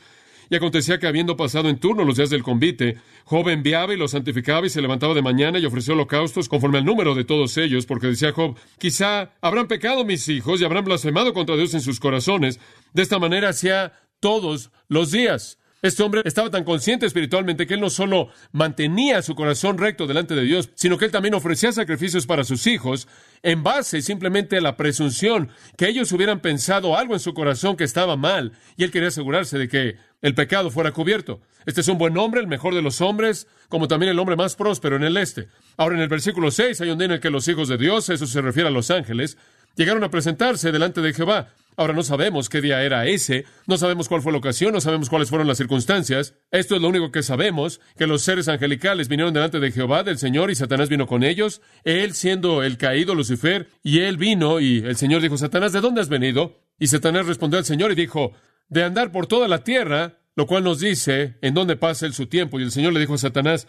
Y 0.50 0.56
acontecía 0.56 1.00
que 1.00 1.08
habiendo 1.08 1.38
pasado 1.38 1.70
en 1.70 1.80
turno 1.80 2.04
los 2.04 2.18
días 2.18 2.30
del 2.30 2.44
convite, 2.44 2.98
Job 3.24 3.48
enviaba 3.48 3.94
y 3.94 3.98
los 3.98 4.12
santificaba 4.12 4.68
y 4.68 4.70
se 4.70 4.82
levantaba 4.82 5.14
de 5.14 5.22
mañana 5.22 5.60
y 5.60 5.66
ofreció 5.66 5.94
holocaustos 5.94 6.50
conforme 6.50 6.80
al 6.80 6.84
número 6.84 7.16
de 7.16 7.24
todos 7.24 7.58
ellos, 7.58 7.86
porque 7.86 8.08
decía 8.08 8.34
Job, 8.34 8.58
quizá 8.78 9.32
habrán 9.40 9.70
pecado 9.70 10.04
mis 10.04 10.28
hijos 10.28 10.60
y 10.60 10.66
habrán 10.66 10.84
blasfemado 10.84 11.34
contra 11.34 11.56
Dios 11.56 11.74
en 11.74 11.80
sus 11.80 12.02
corazones. 12.02 12.60
De 12.92 13.02
esta 13.02 13.18
manera 13.18 13.48
hacía 13.48 13.94
todos 14.22 14.72
los 14.88 15.12
días. 15.12 15.58
Este 15.82 16.04
hombre 16.04 16.22
estaba 16.26 16.52
tan 16.52 16.64
consciente 16.64 17.08
espiritualmente 17.08 17.66
que 17.66 17.74
él 17.74 17.82
no 17.82 17.90
solo 17.90 18.30
mantenía 18.52 19.24
su 19.24 19.34
corazón 19.34 19.80
recto 19.80 20.06
delante 20.06 20.36
de 20.36 20.44
Dios, 20.44 20.70
sino 20.76 20.96
que 20.96 21.06
él 21.06 21.12
también 21.12 21.34
ofrecía 21.34 21.72
sacrificios 21.72 22.28
para 22.28 22.44
sus 22.44 22.68
hijos 22.68 23.08
en 23.42 23.64
base 23.64 24.04
simplemente 24.04 24.58
a 24.58 24.62
la 24.62 24.78
presunción 24.78 25.50
que 25.78 25.88
ellos 25.88 26.12
hubieran 26.12 26.40
pensado 26.40 26.96
algo 26.96 27.16
en 27.16 27.20
su 27.20 27.34
corazón 27.34 27.78
que 27.78 27.84
estaba 27.84 28.16
mal 28.16 28.52
y 28.78 28.84
él 28.84 28.92
quería 28.92 29.08
asegurarse 29.08 29.58
de 29.58 29.68
que 29.68 29.96
el 30.22 30.36
pecado 30.36 30.70
fuera 30.70 30.92
cubierto. 30.92 31.42
Este 31.66 31.82
es 31.82 31.88
un 31.88 31.98
buen 31.98 32.16
hombre, 32.16 32.42
el 32.42 32.48
mejor 32.48 32.76
de 32.76 32.84
los 32.84 33.02
hombres, 33.02 33.48
como 33.68 33.88
también 33.88 34.12
el 34.12 34.20
hombre 34.20 34.36
más 34.36 34.56
próspero 34.56 34.98
en 34.98 35.04
el 35.04 35.18
este. 35.18 35.48
Ahora 35.78 35.96
en 35.96 36.02
el 36.02 36.10
versículo 36.10 36.52
6 36.52 36.80
hay 36.82 36.92
un 36.92 37.00
día 37.00 37.06
en 37.06 37.12
el 37.14 37.20
que 37.20 37.32
los 37.32 37.48
hijos 37.48 37.70
de 37.70 37.80
Dios, 37.80 38.08
eso 38.10 38.28
se 38.28 38.42
refiere 38.42 38.70
a 38.70 38.72
los 38.72 38.92
ángeles, 38.92 39.36
llegaron 39.76 40.04
a 40.04 40.12
presentarse 40.12 40.72
delante 40.72 41.02
de 41.02 41.12
Jehová. 41.12 41.50
Ahora 41.78 41.94
no 41.94 42.04
sabemos 42.04 42.50
qué 42.50 42.62
día 42.62 42.84
era 42.84 43.06
ese, 43.06 43.46
no 43.66 43.78
sabemos 43.78 44.08
cuál 44.10 44.22
fue 44.22 44.32
la 44.32 44.38
ocasión, 44.38 44.74
no 44.74 44.82
sabemos 44.82 45.10
cuáles 45.10 45.30
fueron 45.30 45.48
las 45.48 45.58
circunstancias. 45.58 46.36
Esto 46.52 46.76
es 46.76 46.82
lo 46.82 46.90
único 46.90 47.12
que 47.12 47.24
sabemos, 47.24 47.80
que 47.98 48.08
los 48.08 48.22
seres 48.22 48.48
angelicales 48.48 49.08
vinieron 49.08 49.34
delante 49.34 49.60
de 49.60 49.72
Jehová, 49.72 50.04
del 50.04 50.18
Señor, 50.18 50.52
y 50.52 50.56
Satanás 50.56 50.90
vino 50.90 51.08
con 51.08 51.24
ellos, 51.24 51.62
él 51.84 52.14
siendo 52.14 52.64
el 52.64 52.78
caído 52.78 53.16
Lucifer, 53.16 53.70
y 53.84 54.00
él 54.00 54.18
vino, 54.18 54.60
y 54.60 54.80
el 54.80 54.98
Señor 54.98 55.22
dijo, 55.22 55.38
Satanás, 55.38 55.72
¿de 55.74 55.82
dónde 55.82 56.02
has 56.02 56.10
venido? 56.10 56.60
Y 56.78 56.88
Satanás 56.88 57.26
respondió 57.26 57.58
al 57.60 57.66
Señor 57.66 57.92
y 57.92 57.96
dijo, 57.96 58.34
de 58.70 58.84
andar 58.84 59.12
por 59.12 59.28
toda 59.28 59.48
la 59.48 59.64
tierra, 59.64 60.18
lo 60.36 60.48
cual 60.48 60.64
nos 60.64 60.80
dice 60.80 61.36
en 61.42 61.54
dónde 61.54 61.76
pasa 61.76 62.06
él 62.06 62.14
su 62.14 62.28
tiempo. 62.28 62.60
Y 62.60 62.64
el 62.64 62.72
Señor 62.72 62.94
le 62.94 63.00
dijo 63.02 63.16
a 63.16 63.18
Satanás, 63.18 63.68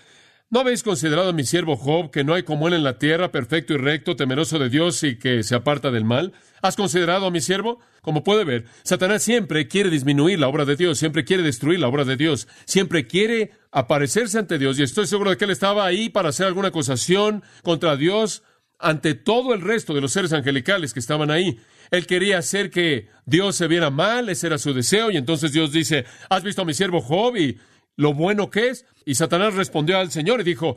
¿No 0.53 0.61
habéis 0.61 0.83
considerado 0.83 1.31
a 1.31 1.33
mi 1.33 1.45
siervo 1.45 1.79
Job, 1.79 2.11
que 2.11 2.25
no 2.25 2.35
hay 2.35 2.43
como 2.43 2.69
él 2.69 2.75
en 2.75 2.85
la 2.85 2.99
tierra, 2.99 3.33
perfecto 3.33 3.73
y 3.73 3.79
recto, 3.79 4.17
temeroso 4.17 4.59
de 4.59 4.69
Dios 4.69 5.03
y 5.03 5.17
que 5.17 5.43
se 5.45 5.55
aparta 5.55 5.91
del 5.91 6.05
mal? 6.05 6.35
¿Has 6.61 6.77
considerado 6.77 7.25
a 7.25 7.31
mi 7.31 7.41
siervo? 7.41 7.81
Como 8.03 8.23
puede 8.23 8.45
ver, 8.45 8.67
Satanás 8.83 9.23
siempre 9.23 9.67
quiere 9.67 9.89
disminuir 9.89 10.39
la 10.39 10.49
obra 10.49 10.67
de 10.67 10.77
Dios, 10.77 10.99
siempre 10.99 11.25
quiere 11.25 11.43
destruir 11.43 11.81
la 11.81 11.89
obra 11.89 12.05
de 12.05 12.19
Dios, 12.19 12.49
siempre 12.67 13.07
quiere 13.07 13.53
aparecerse 13.71 14.39
ante 14.39 14.59
Dios, 14.59 14.79
y 14.79 14.83
estoy 14.83 15.07
seguro 15.07 15.31
de 15.31 15.39
que 15.39 15.47
él 15.47 15.53
estaba 15.53 15.87
ahí 15.87 16.11
para 16.11 16.29
hacer 16.29 16.45
alguna 16.45 16.69
acusación 16.69 17.43
contra 17.63 17.97
Dios 17.97 18.43
ante 18.79 19.15
todo 19.15 19.55
el 19.55 19.63
resto 19.63 19.95
de 19.95 20.03
los 20.03 20.13
seres 20.13 20.35
angelicales 20.35 20.93
que 20.93 21.01
estaban 21.01 21.31
ahí. 21.31 21.61
Él 21.91 22.07
quería 22.07 22.37
hacer 22.37 22.71
que 22.71 23.09
Dios 23.25 23.57
se 23.57 23.69
viera 23.69 23.89
mal, 23.89 24.29
ese 24.29 24.49
era 24.49 24.59
su 24.59 24.75
deseo, 24.75 25.11
y 25.11 25.17
entonces 25.17 25.53
Dios 25.53 25.73
dice, 25.73 26.05
¿has 26.29 26.43
visto 26.43 26.61
a 26.61 26.67
mi 26.67 26.75
siervo 26.75 27.01
Job? 27.01 27.37
Y 27.39 27.59
lo 27.97 28.15
bueno 28.15 28.51
que 28.51 28.69
es? 28.69 28.87
Y 29.05 29.15
Satanás 29.15 29.55
respondió 29.55 29.99
al 29.99 30.11
Señor 30.11 30.41
y 30.41 30.45
dijo, 30.45 30.77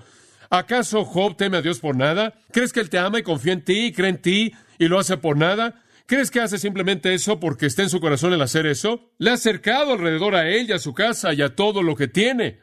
¿acaso 0.50 1.05
Job 1.05 1.38
teme 1.38 1.57
a 1.57 1.62
Dios 1.62 1.79
por 1.79 1.95
nada? 1.95 2.34
¿Crees 2.51 2.74
que 2.74 2.79
él 2.79 2.89
te 2.89 2.98
ama 2.98 3.19
y 3.19 3.24
confía 3.24 3.53
en 3.53 3.63
ti 3.63 3.88
y 3.88 3.91
cree 3.91 4.10
en 4.10 4.22
ti 4.22 4.53
y 4.79 4.88
lo 4.88 5.00
hace 5.00 5.17
por 5.17 5.38
nada? 5.38 5.81
¿Crees 6.07 6.29
que 6.29 6.39
hace 6.39 6.60
simplemente 6.60 7.13
eso 7.13 7.39
porque 7.39 7.65
está 7.65 7.81
en 7.81 7.89
su 7.89 8.00
corazón 8.00 8.31
el 8.34 8.41
hacer 8.41 8.67
eso? 8.67 9.10
Le 9.17 9.31
ha 9.31 9.34
acercado 9.34 9.93
alrededor 9.93 10.36
a 10.36 10.48
él 10.48 10.69
y 10.69 10.74
a 10.74 10.79
su 10.79 10.93
casa 10.93 11.34
y 11.34 11.41
a 11.41 11.55
todo 11.55 11.81
lo 11.81 11.95
que 11.95 12.07
tiene. 12.07 12.60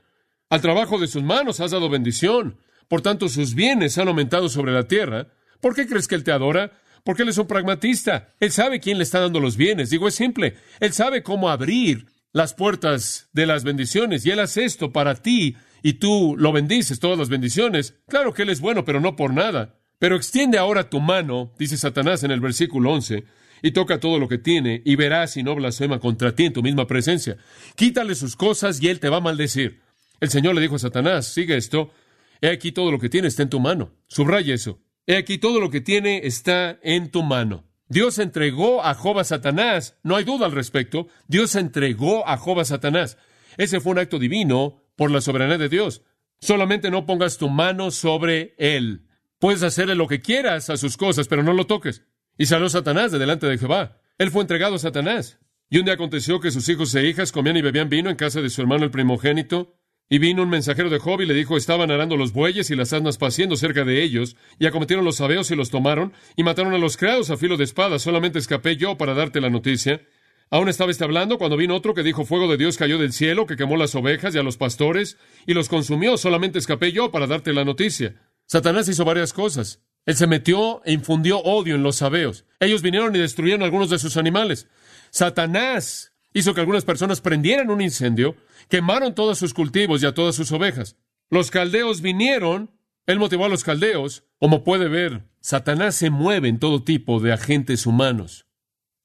Al 0.48 0.60
trabajo 0.60 0.98
de 0.98 1.08
sus 1.08 1.22
manos 1.22 1.58
has 1.60 1.72
dado 1.72 1.88
bendición. 1.88 2.58
Por 2.86 3.00
tanto, 3.00 3.28
sus 3.28 3.54
bienes 3.54 3.98
han 3.98 4.08
aumentado 4.08 4.48
sobre 4.48 4.72
la 4.72 4.84
tierra. 4.84 5.28
¿Por 5.60 5.74
qué 5.74 5.86
crees 5.86 6.06
que 6.06 6.14
él 6.14 6.24
te 6.24 6.30
adora? 6.30 6.72
Porque 7.04 7.22
él 7.22 7.30
es 7.30 7.38
un 7.38 7.48
pragmatista. 7.48 8.34
Él 8.38 8.52
sabe 8.52 8.78
quién 8.78 8.98
le 8.98 9.04
está 9.04 9.18
dando 9.18 9.40
los 9.40 9.56
bienes. 9.56 9.90
Digo, 9.90 10.06
es 10.06 10.14
simple. 10.14 10.56
Él 10.78 10.92
sabe 10.92 11.22
cómo 11.22 11.50
abrir 11.50 12.06
las 12.32 12.54
puertas 12.54 13.28
de 13.32 13.46
las 13.46 13.64
bendiciones 13.64 14.24
y 14.24 14.30
Él 14.30 14.40
hace 14.40 14.64
esto 14.64 14.92
para 14.92 15.14
ti 15.16 15.56
y 15.82 15.94
tú 15.94 16.34
lo 16.38 16.52
bendices, 16.52 17.00
todas 17.00 17.18
las 17.18 17.28
bendiciones. 17.28 17.96
Claro 18.08 18.32
que 18.32 18.42
Él 18.42 18.50
es 18.50 18.60
bueno, 18.60 18.84
pero 18.84 19.00
no 19.00 19.16
por 19.16 19.32
nada. 19.32 19.78
Pero 19.98 20.16
extiende 20.16 20.58
ahora 20.58 20.90
tu 20.90 21.00
mano, 21.00 21.52
dice 21.58 21.76
Satanás 21.76 22.24
en 22.24 22.30
el 22.30 22.40
versículo 22.40 22.92
11, 22.92 23.24
y 23.62 23.70
toca 23.70 24.00
todo 24.00 24.18
lo 24.18 24.28
que 24.28 24.38
tiene, 24.38 24.82
y 24.84 24.96
verás 24.96 25.32
si 25.32 25.42
no 25.42 25.54
blasfema 25.54 26.00
contra 26.00 26.34
ti 26.34 26.46
en 26.46 26.52
tu 26.52 26.62
misma 26.62 26.86
presencia. 26.86 27.36
Quítale 27.76 28.16
sus 28.16 28.34
cosas 28.34 28.82
y 28.82 28.88
Él 28.88 28.98
te 28.98 29.08
va 29.08 29.18
a 29.18 29.20
maldecir. 29.20 29.80
El 30.20 30.30
Señor 30.30 30.54
le 30.54 30.60
dijo 30.60 30.76
a 30.76 30.80
Satanás, 30.80 31.26
sigue 31.26 31.56
esto, 31.56 31.92
he 32.40 32.48
aquí 32.48 32.72
todo 32.72 32.90
lo 32.90 32.98
que 32.98 33.08
tiene 33.08 33.28
está 33.28 33.42
en 33.42 33.50
tu 33.50 33.60
mano. 33.60 33.92
Subraya 34.08 34.54
eso. 34.54 34.80
He 35.06 35.16
aquí 35.16 35.38
todo 35.38 35.60
lo 35.60 35.70
que 35.70 35.80
tiene 35.80 36.22
está 36.24 36.78
en 36.82 37.10
tu 37.10 37.22
mano. 37.22 37.64
Dios 37.92 38.18
entregó 38.18 38.82
a 38.82 38.94
Job 38.94 39.18
a 39.18 39.24
Satanás, 39.24 39.98
no 40.02 40.16
hay 40.16 40.24
duda 40.24 40.46
al 40.46 40.52
respecto. 40.52 41.08
Dios 41.28 41.54
entregó 41.56 42.26
a 42.26 42.38
Job 42.38 42.60
a 42.60 42.64
Satanás. 42.64 43.18
Ese 43.58 43.80
fue 43.80 43.92
un 43.92 43.98
acto 43.98 44.18
divino 44.18 44.82
por 44.96 45.10
la 45.10 45.20
soberanía 45.20 45.58
de 45.58 45.68
Dios. 45.68 46.02
Solamente 46.40 46.90
no 46.90 47.04
pongas 47.04 47.36
tu 47.36 47.50
mano 47.50 47.90
sobre 47.90 48.54
él. 48.56 49.08
Puedes 49.38 49.62
hacerle 49.62 49.94
lo 49.94 50.08
que 50.08 50.22
quieras 50.22 50.70
a 50.70 50.78
sus 50.78 50.96
cosas, 50.96 51.28
pero 51.28 51.42
no 51.42 51.52
lo 51.52 51.66
toques. 51.66 52.02
Y 52.38 52.46
salió 52.46 52.70
Satanás 52.70 53.12
de 53.12 53.18
delante 53.18 53.46
de 53.46 53.58
Jehová. 53.58 54.00
Él 54.16 54.30
fue 54.30 54.40
entregado 54.40 54.76
a 54.76 54.78
Satanás. 54.78 55.38
Y 55.68 55.76
un 55.76 55.84
día 55.84 55.94
aconteció 55.94 56.40
que 56.40 56.50
sus 56.50 56.66
hijos 56.70 56.94
e 56.94 57.06
hijas 57.06 57.30
comían 57.30 57.58
y 57.58 57.62
bebían 57.62 57.90
vino 57.90 58.08
en 58.08 58.16
casa 58.16 58.40
de 58.40 58.48
su 58.48 58.62
hermano 58.62 58.84
el 58.84 58.90
primogénito. 58.90 59.76
Y 60.12 60.18
vino 60.18 60.42
un 60.42 60.50
mensajero 60.50 60.90
de 60.90 60.98
Job 60.98 61.22
y 61.22 61.26
le 61.26 61.32
dijo, 61.32 61.56
estaban 61.56 61.90
arando 61.90 62.18
los 62.18 62.34
bueyes 62.34 62.70
y 62.70 62.76
las 62.76 62.92
asnas 62.92 63.16
paciendo 63.16 63.56
cerca 63.56 63.82
de 63.82 64.02
ellos, 64.02 64.36
y 64.58 64.66
acometieron 64.66 65.06
los 65.06 65.16
sabeos 65.16 65.50
y 65.50 65.56
los 65.56 65.70
tomaron, 65.70 66.12
y 66.36 66.42
mataron 66.42 66.74
a 66.74 66.78
los 66.78 66.98
criados 66.98 67.30
a 67.30 67.38
filo 67.38 67.56
de 67.56 67.64
espada, 67.64 67.98
solamente 67.98 68.38
escapé 68.38 68.76
yo 68.76 68.98
para 68.98 69.14
darte 69.14 69.40
la 69.40 69.48
noticia. 69.48 70.02
Aún 70.50 70.68
estaba 70.68 70.90
este 70.90 71.02
hablando 71.02 71.38
cuando 71.38 71.56
vino 71.56 71.74
otro 71.74 71.94
que 71.94 72.02
dijo, 72.02 72.26
fuego 72.26 72.46
de 72.46 72.58
Dios 72.58 72.76
cayó 72.76 72.98
del 72.98 73.14
cielo, 73.14 73.46
que 73.46 73.56
quemó 73.56 73.78
las 73.78 73.94
ovejas 73.94 74.34
y 74.34 74.38
a 74.38 74.42
los 74.42 74.58
pastores, 74.58 75.16
y 75.46 75.54
los 75.54 75.70
consumió, 75.70 76.18
solamente 76.18 76.58
escapé 76.58 76.92
yo 76.92 77.10
para 77.10 77.26
darte 77.26 77.54
la 77.54 77.64
noticia. 77.64 78.14
Satanás 78.44 78.90
hizo 78.90 79.06
varias 79.06 79.32
cosas. 79.32 79.80
Él 80.04 80.14
se 80.14 80.26
metió 80.26 80.82
e 80.84 80.92
infundió 80.92 81.38
odio 81.38 81.74
en 81.74 81.82
los 81.82 81.96
sabeos. 81.96 82.44
Ellos 82.60 82.82
vinieron 82.82 83.16
y 83.16 83.18
destruyeron 83.18 83.62
algunos 83.62 83.88
de 83.88 83.98
sus 83.98 84.18
animales. 84.18 84.68
Satanás 85.10 86.11
hizo 86.32 86.54
que 86.54 86.60
algunas 86.60 86.84
personas 86.84 87.20
prendieran 87.20 87.70
un 87.70 87.80
incendio, 87.80 88.36
quemaron 88.68 89.14
todos 89.14 89.38
sus 89.38 89.54
cultivos 89.54 90.02
y 90.02 90.06
a 90.06 90.14
todas 90.14 90.34
sus 90.34 90.52
ovejas. 90.52 90.96
Los 91.30 91.50
caldeos 91.50 92.00
vinieron, 92.02 92.70
él 93.06 93.18
motivó 93.18 93.46
a 93.46 93.48
los 93.48 93.64
caldeos. 93.64 94.24
Como 94.38 94.64
puede 94.64 94.88
ver, 94.88 95.24
Satanás 95.40 95.94
se 95.94 96.10
mueve 96.10 96.48
en 96.48 96.58
todo 96.58 96.82
tipo 96.82 97.20
de 97.20 97.32
agentes 97.32 97.86
humanos. 97.86 98.46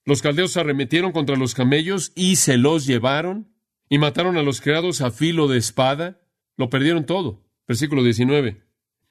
Los 0.04 0.22
caldeos 0.22 0.56
arremetieron 0.56 1.12
contra 1.12 1.36
los 1.36 1.54
camellos 1.54 2.12
y 2.14 2.36
se 2.36 2.56
los 2.56 2.86
llevaron 2.86 3.52
y 3.88 3.98
mataron 3.98 4.36
a 4.36 4.42
los 4.42 4.60
criados 4.60 5.00
a 5.00 5.10
filo 5.10 5.48
de 5.48 5.58
espada. 5.58 6.20
Lo 6.56 6.70
perdieron 6.70 7.06
todo. 7.06 7.44
Versículo 7.66 8.02
19. 8.02 8.62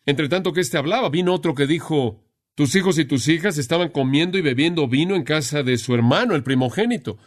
Entre 0.05 0.29
tanto 0.29 0.53
que 0.53 0.61
éste 0.61 0.77
hablaba, 0.77 1.09
vino 1.09 1.33
otro 1.33 1.53
que 1.53 1.67
dijo, 1.67 2.23
tus 2.55 2.73
hijos 2.75 2.97
y 2.97 3.05
tus 3.05 3.27
hijas 3.27 3.57
estaban 3.57 3.89
comiendo 3.89 4.37
y 4.37 4.41
bebiendo 4.41 4.87
vino 4.87 5.15
en 5.15 5.23
casa 5.23 5.61
de 5.61 5.77
su 5.77 5.93
hermano, 5.93 6.33
el 6.33 6.43
primogénito, 6.43 7.19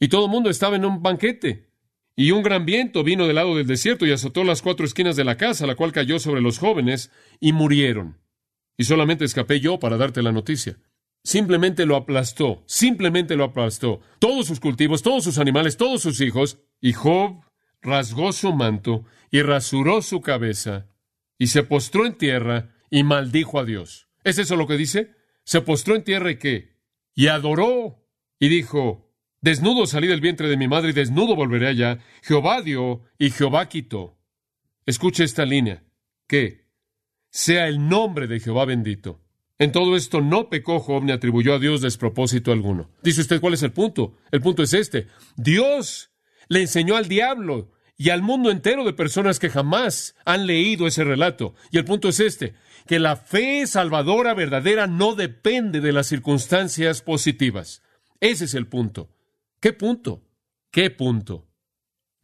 y 0.00 0.08
todo 0.08 0.26
el 0.26 0.30
mundo 0.30 0.50
estaba 0.50 0.76
en 0.76 0.84
un 0.84 1.02
banquete. 1.02 1.68
Y 2.16 2.32
un 2.32 2.42
gran 2.42 2.66
viento 2.66 3.04
vino 3.04 3.26
del 3.26 3.36
lado 3.36 3.56
del 3.56 3.66
desierto 3.66 4.04
y 4.04 4.12
azotó 4.12 4.42
las 4.42 4.60
cuatro 4.60 4.84
esquinas 4.84 5.14
de 5.16 5.24
la 5.24 5.36
casa, 5.36 5.66
la 5.66 5.76
cual 5.76 5.92
cayó 5.92 6.18
sobre 6.18 6.40
los 6.40 6.58
jóvenes, 6.58 7.12
y 7.38 7.52
murieron. 7.52 8.18
Y 8.76 8.84
solamente 8.84 9.24
escapé 9.24 9.60
yo 9.60 9.78
para 9.78 9.96
darte 9.96 10.22
la 10.22 10.32
noticia. 10.32 10.78
Simplemente 11.22 11.86
lo 11.86 11.96
aplastó, 11.96 12.62
simplemente 12.66 13.36
lo 13.36 13.44
aplastó. 13.44 14.00
Todos 14.18 14.46
sus 14.46 14.60
cultivos, 14.60 15.02
todos 15.02 15.24
sus 15.24 15.38
animales, 15.38 15.76
todos 15.76 16.02
sus 16.02 16.20
hijos. 16.20 16.58
Y 16.80 16.92
Job 16.92 17.44
rasgó 17.82 18.32
su 18.32 18.52
manto 18.52 19.04
y 19.30 19.42
rasuró 19.42 20.02
su 20.02 20.20
cabeza 20.20 20.86
y 21.38 21.48
se 21.48 21.62
postró 21.62 22.06
en 22.06 22.18
tierra 22.18 22.74
y 22.90 23.04
maldijo 23.04 23.60
a 23.60 23.64
Dios. 23.64 24.08
¿Es 24.24 24.38
eso 24.38 24.56
lo 24.56 24.66
que 24.66 24.76
dice? 24.76 25.14
Se 25.44 25.60
postró 25.60 25.94
en 25.94 26.04
tierra 26.04 26.30
y 26.30 26.38
qué? 26.38 26.76
Y 27.14 27.28
adoró 27.28 28.04
y 28.38 28.48
dijo, 28.48 29.07
desnudo 29.40 29.86
salí 29.86 30.06
del 30.06 30.20
vientre 30.20 30.48
de 30.48 30.56
mi 30.56 30.68
madre 30.68 30.90
y 30.90 30.92
desnudo 30.92 31.36
volveré 31.36 31.68
allá. 31.68 31.98
Jehová 32.22 32.62
dio 32.62 33.02
y 33.18 33.30
Jehová 33.30 33.68
quitó. 33.68 34.18
Escuche 34.86 35.24
esta 35.24 35.44
línea. 35.44 35.84
¿Qué? 36.26 36.66
Sea 37.30 37.68
el 37.68 37.88
nombre 37.88 38.26
de 38.26 38.40
Jehová 38.40 38.64
bendito. 38.64 39.20
En 39.58 39.72
todo 39.72 39.96
esto 39.96 40.20
no 40.20 40.48
pecó 40.48 40.78
Job 40.78 41.02
ni 41.02 41.12
atribuyó 41.12 41.54
a 41.54 41.58
Dios 41.58 41.80
despropósito 41.80 42.52
alguno. 42.52 42.90
Dice 43.02 43.22
usted, 43.22 43.40
¿cuál 43.40 43.54
es 43.54 43.62
el 43.62 43.72
punto? 43.72 44.16
El 44.30 44.40
punto 44.40 44.62
es 44.62 44.72
este. 44.72 45.08
Dios 45.36 46.10
le 46.48 46.60
enseñó 46.60 46.96
al 46.96 47.08
diablo 47.08 47.72
y 47.96 48.10
al 48.10 48.22
mundo 48.22 48.50
entero 48.52 48.84
de 48.84 48.92
personas 48.92 49.40
que 49.40 49.50
jamás 49.50 50.14
han 50.24 50.46
leído 50.46 50.86
ese 50.86 51.02
relato. 51.02 51.54
Y 51.72 51.78
el 51.78 51.84
punto 51.84 52.08
es 52.08 52.20
este, 52.20 52.54
que 52.86 53.00
la 53.00 53.16
fe 53.16 53.66
salvadora 53.66 54.32
verdadera 54.34 54.86
no 54.86 55.16
depende 55.16 55.80
de 55.80 55.92
las 55.92 56.06
circunstancias 56.06 57.02
positivas. 57.02 57.82
Ese 58.20 58.44
es 58.44 58.54
el 58.54 58.68
punto. 58.68 59.10
¿Qué 59.60 59.72
punto? 59.72 60.22
¿Qué 60.70 60.90
punto? 60.90 61.48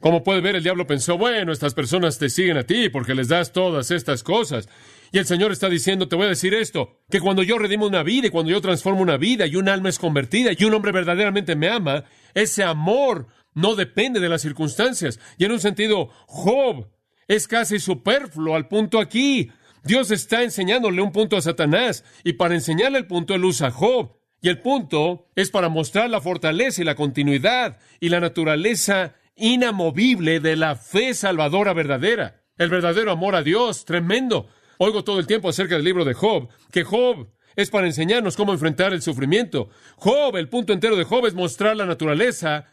Como 0.01 0.23
puede 0.23 0.41
ver, 0.41 0.55
el 0.55 0.63
diablo 0.63 0.87
pensó, 0.87 1.19
bueno, 1.19 1.51
estas 1.51 1.75
personas 1.75 2.19
te 2.19 2.29
siguen 2.29 2.59
a 2.59 2.65
ti 2.65 2.91
porque 2.91 3.15
les 3.15 3.29
das 3.29 3.53
todas 3.53 3.91
estas 3.91 4.23
cosas. 4.23 4.69
Y 5.11 5.19
el 5.19 5.27
Señor 5.27 5.51
está 5.51 5.69
diciendo, 5.69 6.09
te 6.09 6.15
voy 6.15 6.27
a 6.27 6.31
decir 6.31 6.55
esto, 6.55 7.01
que 7.11 7.21
cuando 7.21 7.43
yo 7.43 7.59
redimo 7.59 7.87
una 7.87 8.03
vida 8.03 8.29
y 8.29 8.31
cuando 8.31 8.53
yo 8.53 8.61
transformo 8.61 9.01
una 9.01 9.17
vida 9.17 9.47
y 9.47 9.57
un 9.57 9.69
alma 9.69 9.89
es 9.89 9.99
convertida 9.99 10.51
y 10.57 10.65
un 10.65 10.75
hombre 10.75 10.93
verdaderamente 10.93 11.57
me 11.57 11.69
ama, 11.69 12.05
ese 12.35 12.63
amor 12.63 13.29
no 13.55 13.75
depende 13.75 14.21
de 14.21 14.29
las 14.29 14.43
circunstancias. 14.43 15.19
Y 15.39 15.45
en 15.45 15.53
un 15.53 15.61
sentido, 15.61 16.11
Job 16.27 16.89
es 17.27 17.49
casi 17.49 17.81
superfluo 17.81 18.55
al 18.55 18.69
punto 18.69 19.01
aquí. 19.01 19.51
Dios 19.83 20.11
está 20.11 20.43
enseñándole 20.43 21.03
un 21.03 21.13
punto 21.13 21.37
a 21.37 21.43
Satanás 21.43 22.05
y 22.23 22.35
para 22.35 22.55
enseñarle 22.55 22.99
el 22.99 23.07
punto 23.07 23.35
él 23.35 23.45
usa 23.45 23.69
a 23.69 23.73
Job. 23.73 24.24
Y 24.45 24.51
el 24.51 24.61
punto 24.61 25.31
es 25.37 25.51
para 25.51 25.71
mostrar 25.71 26.11
la 26.11 26.21
fortaleza 26.21 26.83
y 26.83 26.85
la 26.85 26.97
continuidad 26.97 27.79
y 27.99 28.11
la 28.11 28.21
naturaleza 28.21 29.15
inamovible 29.37 30.39
de 30.39 30.55
la 30.55 30.77
fe 30.77 31.15
salvadora 31.15 31.73
verdadera. 31.73 32.43
El 32.59 32.69
verdadero 32.69 33.11
amor 33.11 33.37
a 33.37 33.43
Dios, 33.43 33.87
tremendo. 33.87 34.51
Oigo 34.77 35.03
todo 35.03 35.19
el 35.19 35.27
tiempo 35.27 35.49
acerca 35.49 35.77
del 35.77 35.85
libro 35.87 36.05
de 36.05 36.13
Job, 36.13 36.51
que 36.71 36.85
Job 36.85 37.31
es 37.57 37.71
para 37.71 37.87
enseñarnos 37.87 38.37
cómo 38.37 38.53
enfrentar 38.53 38.93
el 38.93 39.01
sufrimiento. 39.01 39.71
Job, 39.97 40.37
el 40.37 40.51
punto 40.51 40.75
entero 40.75 40.97
de 40.97 41.05
Job 41.05 41.25
es 41.25 41.33
mostrar 41.33 41.75
la 41.75 41.87
naturaleza, 41.87 42.67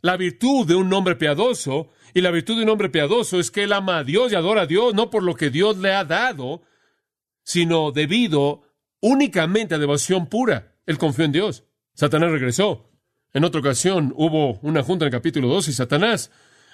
la 0.00 0.16
virtud 0.16 0.66
de 0.66 0.76
un 0.76 0.90
hombre 0.94 1.16
piadoso, 1.16 1.90
y 2.14 2.22
la 2.22 2.30
virtud 2.30 2.56
de 2.56 2.62
un 2.62 2.70
hombre 2.70 2.88
piadoso 2.88 3.38
es 3.38 3.50
que 3.50 3.64
él 3.64 3.74
ama 3.74 3.98
a 3.98 4.04
Dios 4.04 4.32
y 4.32 4.34
adora 4.34 4.62
a 4.62 4.66
Dios, 4.66 4.94
no 4.94 5.10
por 5.10 5.22
lo 5.24 5.34
que 5.34 5.50
Dios 5.50 5.76
le 5.76 5.92
ha 5.92 6.06
dado, 6.06 6.62
sino 7.44 7.92
debido 7.92 8.62
únicamente 9.02 9.74
a 9.74 9.78
devoción 9.78 10.26
pura. 10.26 10.71
Él 10.86 10.98
confió 10.98 11.24
en 11.24 11.32
Dios. 11.32 11.64
Satanás 11.94 12.30
regresó. 12.30 12.90
En 13.32 13.44
otra 13.44 13.60
ocasión 13.60 14.12
hubo 14.16 14.58
una 14.60 14.82
junta 14.82 15.04
en 15.04 15.08
el 15.08 15.18
capítulo 15.18 15.48
2 15.48 15.68
y 15.68 15.72
Satanás 15.72 16.30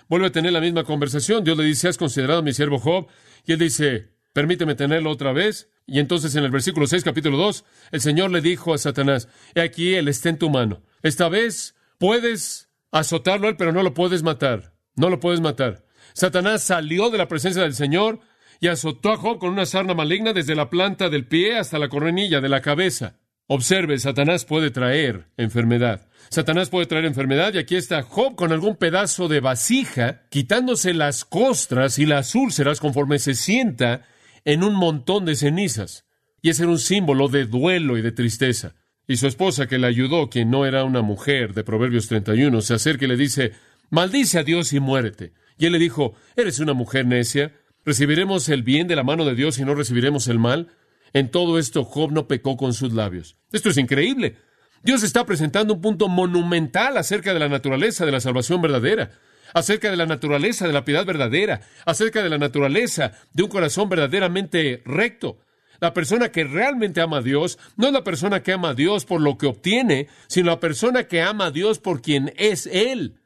vuelve 0.08 0.26
a 0.26 0.32
tener 0.32 0.52
la 0.52 0.60
misma 0.60 0.84
conversación. 0.84 1.44
Dios 1.44 1.56
le 1.56 1.64
dice, 1.64 1.88
¿has 1.88 1.98
considerado 1.98 2.40
a 2.40 2.42
mi 2.42 2.52
siervo 2.52 2.78
Job? 2.78 3.06
Y 3.44 3.52
él 3.52 3.58
dice, 3.58 4.18
Permíteme 4.38 4.76
tenerlo 4.76 5.10
otra 5.10 5.32
vez. 5.32 5.68
Y 5.84 5.98
entonces 5.98 6.34
en 6.36 6.44
el 6.44 6.52
versículo 6.52 6.86
6, 6.86 7.02
capítulo 7.02 7.36
2, 7.38 7.64
el 7.90 8.00
Señor 8.00 8.30
le 8.30 8.40
dijo 8.40 8.72
a 8.72 8.78
Satanás, 8.78 9.28
he 9.54 9.60
aquí, 9.60 9.94
él 9.94 10.06
está 10.06 10.28
en 10.28 10.38
tu 10.38 10.48
mano. 10.48 10.82
Esta 11.02 11.28
vez 11.28 11.74
puedes 11.98 12.70
azotarlo 12.92 13.48
él, 13.48 13.56
pero 13.56 13.72
no 13.72 13.82
lo 13.82 13.94
puedes 13.94 14.22
matar. 14.22 14.74
No 14.94 15.10
lo 15.10 15.18
puedes 15.18 15.40
matar. 15.40 15.84
Satanás 16.12 16.62
salió 16.62 17.10
de 17.10 17.18
la 17.18 17.26
presencia 17.26 17.62
del 17.62 17.74
Señor 17.74 18.20
y 18.60 18.68
azotó 18.68 19.10
a 19.10 19.16
Job 19.16 19.40
con 19.40 19.50
una 19.50 19.66
sarna 19.66 19.94
maligna 19.94 20.32
desde 20.32 20.54
la 20.54 20.70
planta 20.70 21.08
del 21.08 21.26
pie 21.26 21.56
hasta 21.56 21.80
la 21.80 21.88
coronilla 21.88 22.40
de 22.40 22.48
la 22.48 22.60
cabeza. 22.60 23.18
Observe, 23.50 23.98
Satanás 23.98 24.44
puede 24.44 24.70
traer 24.70 25.24
enfermedad. 25.38 26.06
Satanás 26.28 26.68
puede 26.68 26.84
traer 26.84 27.06
enfermedad 27.06 27.54
y 27.54 27.58
aquí 27.58 27.76
está 27.76 28.02
Job 28.02 28.36
con 28.36 28.52
algún 28.52 28.76
pedazo 28.76 29.26
de 29.26 29.40
vasija, 29.40 30.26
quitándose 30.28 30.92
las 30.92 31.24
costras 31.24 31.98
y 31.98 32.04
las 32.04 32.34
úlceras 32.34 32.78
conforme 32.78 33.18
se 33.18 33.34
sienta 33.34 34.02
en 34.44 34.62
un 34.62 34.74
montón 34.74 35.24
de 35.24 35.34
cenizas. 35.34 36.04
Y 36.42 36.50
ese 36.50 36.64
era 36.64 36.72
un 36.72 36.78
símbolo 36.78 37.28
de 37.28 37.46
duelo 37.46 37.96
y 37.96 38.02
de 38.02 38.12
tristeza. 38.12 38.74
Y 39.06 39.16
su 39.16 39.26
esposa, 39.26 39.66
que 39.66 39.78
le 39.78 39.86
ayudó, 39.86 40.28
quien 40.28 40.50
no 40.50 40.66
era 40.66 40.84
una 40.84 41.00
mujer 41.00 41.54
de 41.54 41.64
Proverbios 41.64 42.06
31, 42.06 42.60
se 42.60 42.74
acerca 42.74 43.06
y 43.06 43.08
le 43.08 43.16
dice, 43.16 43.52
maldice 43.88 44.38
a 44.38 44.42
Dios 44.42 44.74
y 44.74 44.80
muérete. 44.80 45.32
Y 45.56 45.64
él 45.64 45.72
le 45.72 45.78
dijo, 45.78 46.14
eres 46.36 46.58
una 46.58 46.74
mujer 46.74 47.06
necia, 47.06 47.54
¿recibiremos 47.86 48.50
el 48.50 48.62
bien 48.62 48.88
de 48.88 48.96
la 48.96 49.04
mano 49.04 49.24
de 49.24 49.34
Dios 49.34 49.58
y 49.58 49.64
no 49.64 49.74
recibiremos 49.74 50.28
el 50.28 50.38
mal? 50.38 50.68
En 51.12 51.30
todo 51.30 51.58
esto 51.58 51.84
Job 51.84 52.12
no 52.12 52.28
pecó 52.28 52.56
con 52.56 52.74
sus 52.74 52.92
labios. 52.92 53.36
Esto 53.52 53.70
es 53.70 53.78
increíble. 53.78 54.36
Dios 54.82 55.02
está 55.02 55.24
presentando 55.26 55.74
un 55.74 55.80
punto 55.80 56.08
monumental 56.08 56.96
acerca 56.96 57.32
de 57.34 57.40
la 57.40 57.48
naturaleza 57.48 58.06
de 58.06 58.12
la 58.12 58.20
salvación 58.20 58.62
verdadera 58.62 59.10
acerca 59.54 59.90
de 59.90 59.96
la 59.96 60.06
naturaleza 60.06 60.66
de 60.66 60.72
la 60.72 60.84
piedad 60.84 61.06
verdadera, 61.06 61.60
acerca 61.84 62.22
de 62.22 62.30
la 62.30 62.38
naturaleza 62.38 63.12
de 63.32 63.42
un 63.42 63.48
corazón 63.48 63.88
verdaderamente 63.88 64.82
recto. 64.84 65.38
La 65.80 65.94
persona 65.94 66.30
que 66.30 66.44
realmente 66.44 67.00
ama 67.00 67.18
a 67.18 67.22
Dios 67.22 67.58
no 67.76 67.86
es 67.86 67.92
la 67.92 68.02
persona 68.02 68.42
que 68.42 68.52
ama 68.52 68.70
a 68.70 68.74
Dios 68.74 69.04
por 69.04 69.20
lo 69.20 69.38
que 69.38 69.46
obtiene, 69.46 70.08
sino 70.26 70.50
la 70.50 70.60
persona 70.60 71.04
que 71.04 71.22
ama 71.22 71.46
a 71.46 71.50
Dios 71.50 71.78
por 71.78 72.02
quien 72.02 72.32
es 72.36 72.66
Él. 72.66 73.20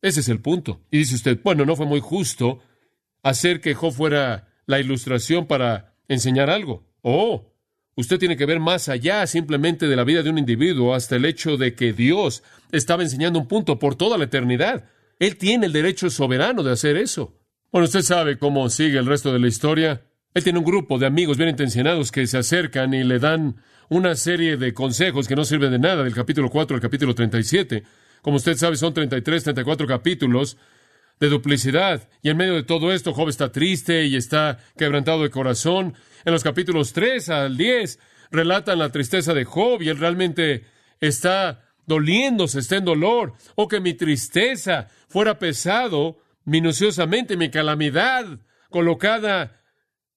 Ese 0.00 0.20
es 0.20 0.28
el 0.28 0.40
punto. 0.40 0.80
Y 0.90 0.98
dice 0.98 1.14
usted, 1.14 1.38
bueno, 1.42 1.64
no 1.64 1.76
fue 1.76 1.86
muy 1.86 2.00
justo 2.00 2.60
hacer 3.22 3.60
que 3.60 3.74
Job 3.74 3.92
fuera 3.92 4.48
la 4.66 4.80
ilustración 4.80 5.46
para 5.46 5.94
enseñar 6.08 6.50
algo. 6.50 6.91
Oh, 7.02 7.52
usted 7.96 8.18
tiene 8.18 8.36
que 8.36 8.46
ver 8.46 8.60
más 8.60 8.88
allá 8.88 9.26
simplemente 9.26 9.86
de 9.86 9.96
la 9.96 10.04
vida 10.04 10.22
de 10.22 10.30
un 10.30 10.38
individuo 10.38 10.94
hasta 10.94 11.16
el 11.16 11.24
hecho 11.24 11.56
de 11.56 11.74
que 11.74 11.92
Dios 11.92 12.42
estaba 12.70 13.02
enseñando 13.02 13.38
un 13.38 13.48
punto 13.48 13.78
por 13.78 13.96
toda 13.96 14.16
la 14.16 14.24
eternidad. 14.24 14.84
Él 15.18 15.36
tiene 15.36 15.66
el 15.66 15.72
derecho 15.72 16.08
soberano 16.10 16.62
de 16.62 16.72
hacer 16.72 16.96
eso. 16.96 17.38
Bueno, 17.70 17.86
usted 17.86 18.02
sabe 18.02 18.38
cómo 18.38 18.68
sigue 18.70 18.98
el 18.98 19.06
resto 19.06 19.32
de 19.32 19.38
la 19.38 19.48
historia. 19.48 20.02
Él 20.34 20.44
tiene 20.44 20.58
un 20.58 20.64
grupo 20.64 20.98
de 20.98 21.06
amigos 21.06 21.36
bien 21.36 21.50
intencionados 21.50 22.12
que 22.12 22.26
se 22.26 22.38
acercan 22.38 22.94
y 22.94 23.04
le 23.04 23.18
dan 23.18 23.56
una 23.88 24.14
serie 24.14 24.56
de 24.56 24.72
consejos 24.72 25.28
que 25.28 25.36
no 25.36 25.44
sirven 25.44 25.70
de 25.70 25.78
nada 25.78 26.02
del 26.02 26.14
capítulo 26.14 26.48
4 26.48 26.76
al 26.76 26.80
capítulo 26.80 27.14
37. 27.14 27.82
Como 28.22 28.36
usted 28.36 28.56
sabe, 28.56 28.76
son 28.76 28.94
33, 28.94 29.42
34 29.42 29.86
capítulos 29.86 30.56
de 31.22 31.28
duplicidad. 31.28 32.08
Y 32.20 32.30
en 32.30 32.36
medio 32.36 32.54
de 32.54 32.64
todo 32.64 32.92
esto, 32.92 33.14
Job 33.14 33.28
está 33.28 33.52
triste 33.52 34.06
y 34.06 34.16
está 34.16 34.58
quebrantado 34.76 35.22
de 35.22 35.30
corazón. 35.30 35.94
En 36.24 36.32
los 36.32 36.42
capítulos 36.42 36.92
3 36.92 37.28
al 37.28 37.56
10 37.56 38.00
relatan 38.32 38.80
la 38.80 38.90
tristeza 38.90 39.32
de 39.32 39.44
Job 39.44 39.82
y 39.82 39.88
él 39.88 39.98
realmente 39.98 40.64
está 40.98 41.62
doliéndose, 41.86 42.58
está 42.58 42.74
en 42.74 42.86
dolor. 42.86 43.34
O 43.54 43.68
que 43.68 43.78
mi 43.78 43.94
tristeza 43.94 44.88
fuera 45.08 45.38
pesado 45.38 46.18
minuciosamente, 46.44 47.36
mi 47.36 47.50
calamidad 47.50 48.40
colocada 48.68 49.60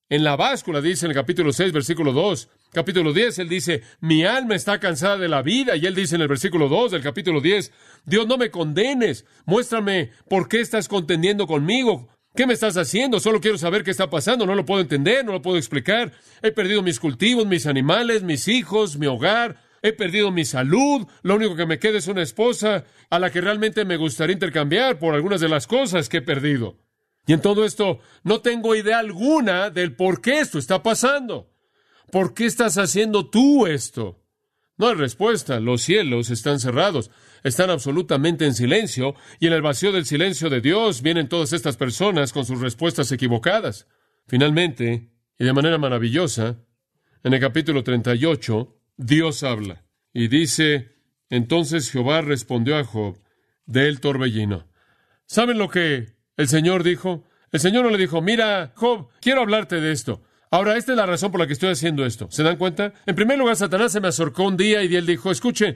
en 0.09 0.23
la 0.23 0.35
báscula, 0.35 0.81
dice 0.81 1.05
en 1.05 1.11
el 1.11 1.15
capítulo 1.15 1.53
6, 1.53 1.71
versículo 1.71 2.13
2. 2.13 2.49
Capítulo 2.75 3.13
10, 3.13 3.39
él 3.39 3.47
dice, 3.47 3.83
mi 4.01 4.25
alma 4.25 4.53
está 4.53 4.81
cansada 4.81 5.17
de 5.17 5.29
la 5.29 5.41
vida. 5.41 5.77
Y 5.77 5.85
él 5.85 5.95
dice 5.95 6.15
en 6.15 6.21
el 6.21 6.27
versículo 6.27 6.67
2 6.67 6.91
del 6.91 7.01
capítulo 7.01 7.39
10, 7.39 7.71
Dios 8.03 8.27
no 8.27 8.37
me 8.37 8.51
condenes, 8.51 9.25
muéstrame 9.45 10.11
por 10.27 10.49
qué 10.49 10.59
estás 10.59 10.89
contendiendo 10.89 11.47
conmigo. 11.47 12.09
¿Qué 12.35 12.45
me 12.45 12.53
estás 12.53 12.75
haciendo? 12.75 13.21
Solo 13.21 13.39
quiero 13.39 13.57
saber 13.57 13.85
qué 13.85 13.91
está 13.91 14.09
pasando. 14.09 14.45
No 14.45 14.55
lo 14.55 14.65
puedo 14.65 14.81
entender, 14.81 15.23
no 15.23 15.31
lo 15.31 15.41
puedo 15.41 15.55
explicar. 15.55 16.11
He 16.41 16.51
perdido 16.51 16.83
mis 16.83 16.99
cultivos, 16.99 17.47
mis 17.47 17.65
animales, 17.65 18.23
mis 18.23 18.49
hijos, 18.49 18.97
mi 18.97 19.07
hogar. 19.07 19.55
He 19.81 19.93
perdido 19.93 20.33
mi 20.33 20.43
salud. 20.43 21.07
Lo 21.21 21.35
único 21.35 21.55
que 21.55 21.65
me 21.65 21.79
queda 21.79 21.97
es 21.97 22.09
una 22.09 22.23
esposa 22.23 22.83
a 23.09 23.19
la 23.19 23.31
que 23.31 23.39
realmente 23.39 23.85
me 23.85 23.95
gustaría 23.95 24.33
intercambiar 24.33 24.99
por 24.99 25.15
algunas 25.15 25.39
de 25.39 25.47
las 25.47 25.65
cosas 25.65 26.09
que 26.09 26.17
he 26.17 26.21
perdido. 26.21 26.75
Y 27.25 27.31
en 27.31 27.39
todo 27.39 27.63
esto 27.63 27.99
no 28.23 28.41
tengo 28.41 28.75
idea 28.75 28.99
alguna 28.99 29.69
del 29.69 29.95
por 29.95 30.19
qué 30.19 30.41
esto 30.41 30.59
está 30.59 30.83
pasando. 30.83 31.54
¿Por 32.11 32.33
qué 32.33 32.45
estás 32.45 32.77
haciendo 32.77 33.29
tú 33.29 33.67
esto? 33.67 34.21
No 34.77 34.87
hay 34.87 34.95
respuesta. 34.95 35.59
Los 35.59 35.81
cielos 35.81 36.29
están 36.29 36.59
cerrados, 36.59 37.11
están 37.43 37.69
absolutamente 37.69 38.45
en 38.45 38.53
silencio, 38.53 39.15
y 39.39 39.47
en 39.47 39.53
el 39.53 39.61
vacío 39.61 39.91
del 39.91 40.05
silencio 40.05 40.49
de 40.49 40.61
Dios 40.61 41.01
vienen 41.01 41.29
todas 41.29 41.53
estas 41.53 41.77
personas 41.77 42.33
con 42.33 42.45
sus 42.45 42.59
respuestas 42.59 43.11
equivocadas. 43.11 43.87
Finalmente, 44.27 45.11
y 45.37 45.45
de 45.45 45.53
manera 45.53 45.77
maravillosa, 45.77 46.57
en 47.23 47.33
el 47.33 47.39
capítulo 47.39 47.83
38, 47.83 48.81
Dios 48.97 49.43
habla 49.43 49.85
y 50.13 50.27
dice, 50.27 50.95
entonces 51.29 51.91
Jehová 51.91 52.21
respondió 52.21 52.77
a 52.77 52.83
Job 52.83 53.19
del 53.65 53.99
torbellino. 53.99 54.67
¿Saben 55.25 55.57
lo 55.57 55.69
que 55.69 56.15
el 56.37 56.47
Señor 56.47 56.83
dijo, 56.83 57.25
el 57.51 57.59
Señor 57.59 57.85
no 57.85 57.89
le 57.89 57.97
dijo, 57.97 58.21
mira, 58.21 58.73
Job, 58.75 59.09
quiero 59.21 59.41
hablarte 59.41 59.81
de 59.81 59.91
esto. 59.91 60.21
Ahora, 60.51 60.77
esta 60.77 60.91
es 60.91 60.97
la 60.97 61.05
razón 61.05 61.31
por 61.31 61.39
la 61.39 61.47
que 61.47 61.53
estoy 61.53 61.69
haciendo 61.69 62.05
esto. 62.05 62.27
¿Se 62.29 62.43
dan 62.43 62.57
cuenta? 62.57 62.93
En 63.05 63.15
primer 63.15 63.37
lugar, 63.37 63.55
Satanás 63.55 63.91
se 63.91 63.99
me 63.99 64.07
acercó 64.07 64.43
un 64.43 64.57
día 64.57 64.83
y 64.83 64.95
él 64.95 65.05
dijo, 65.05 65.31
escuche, 65.31 65.75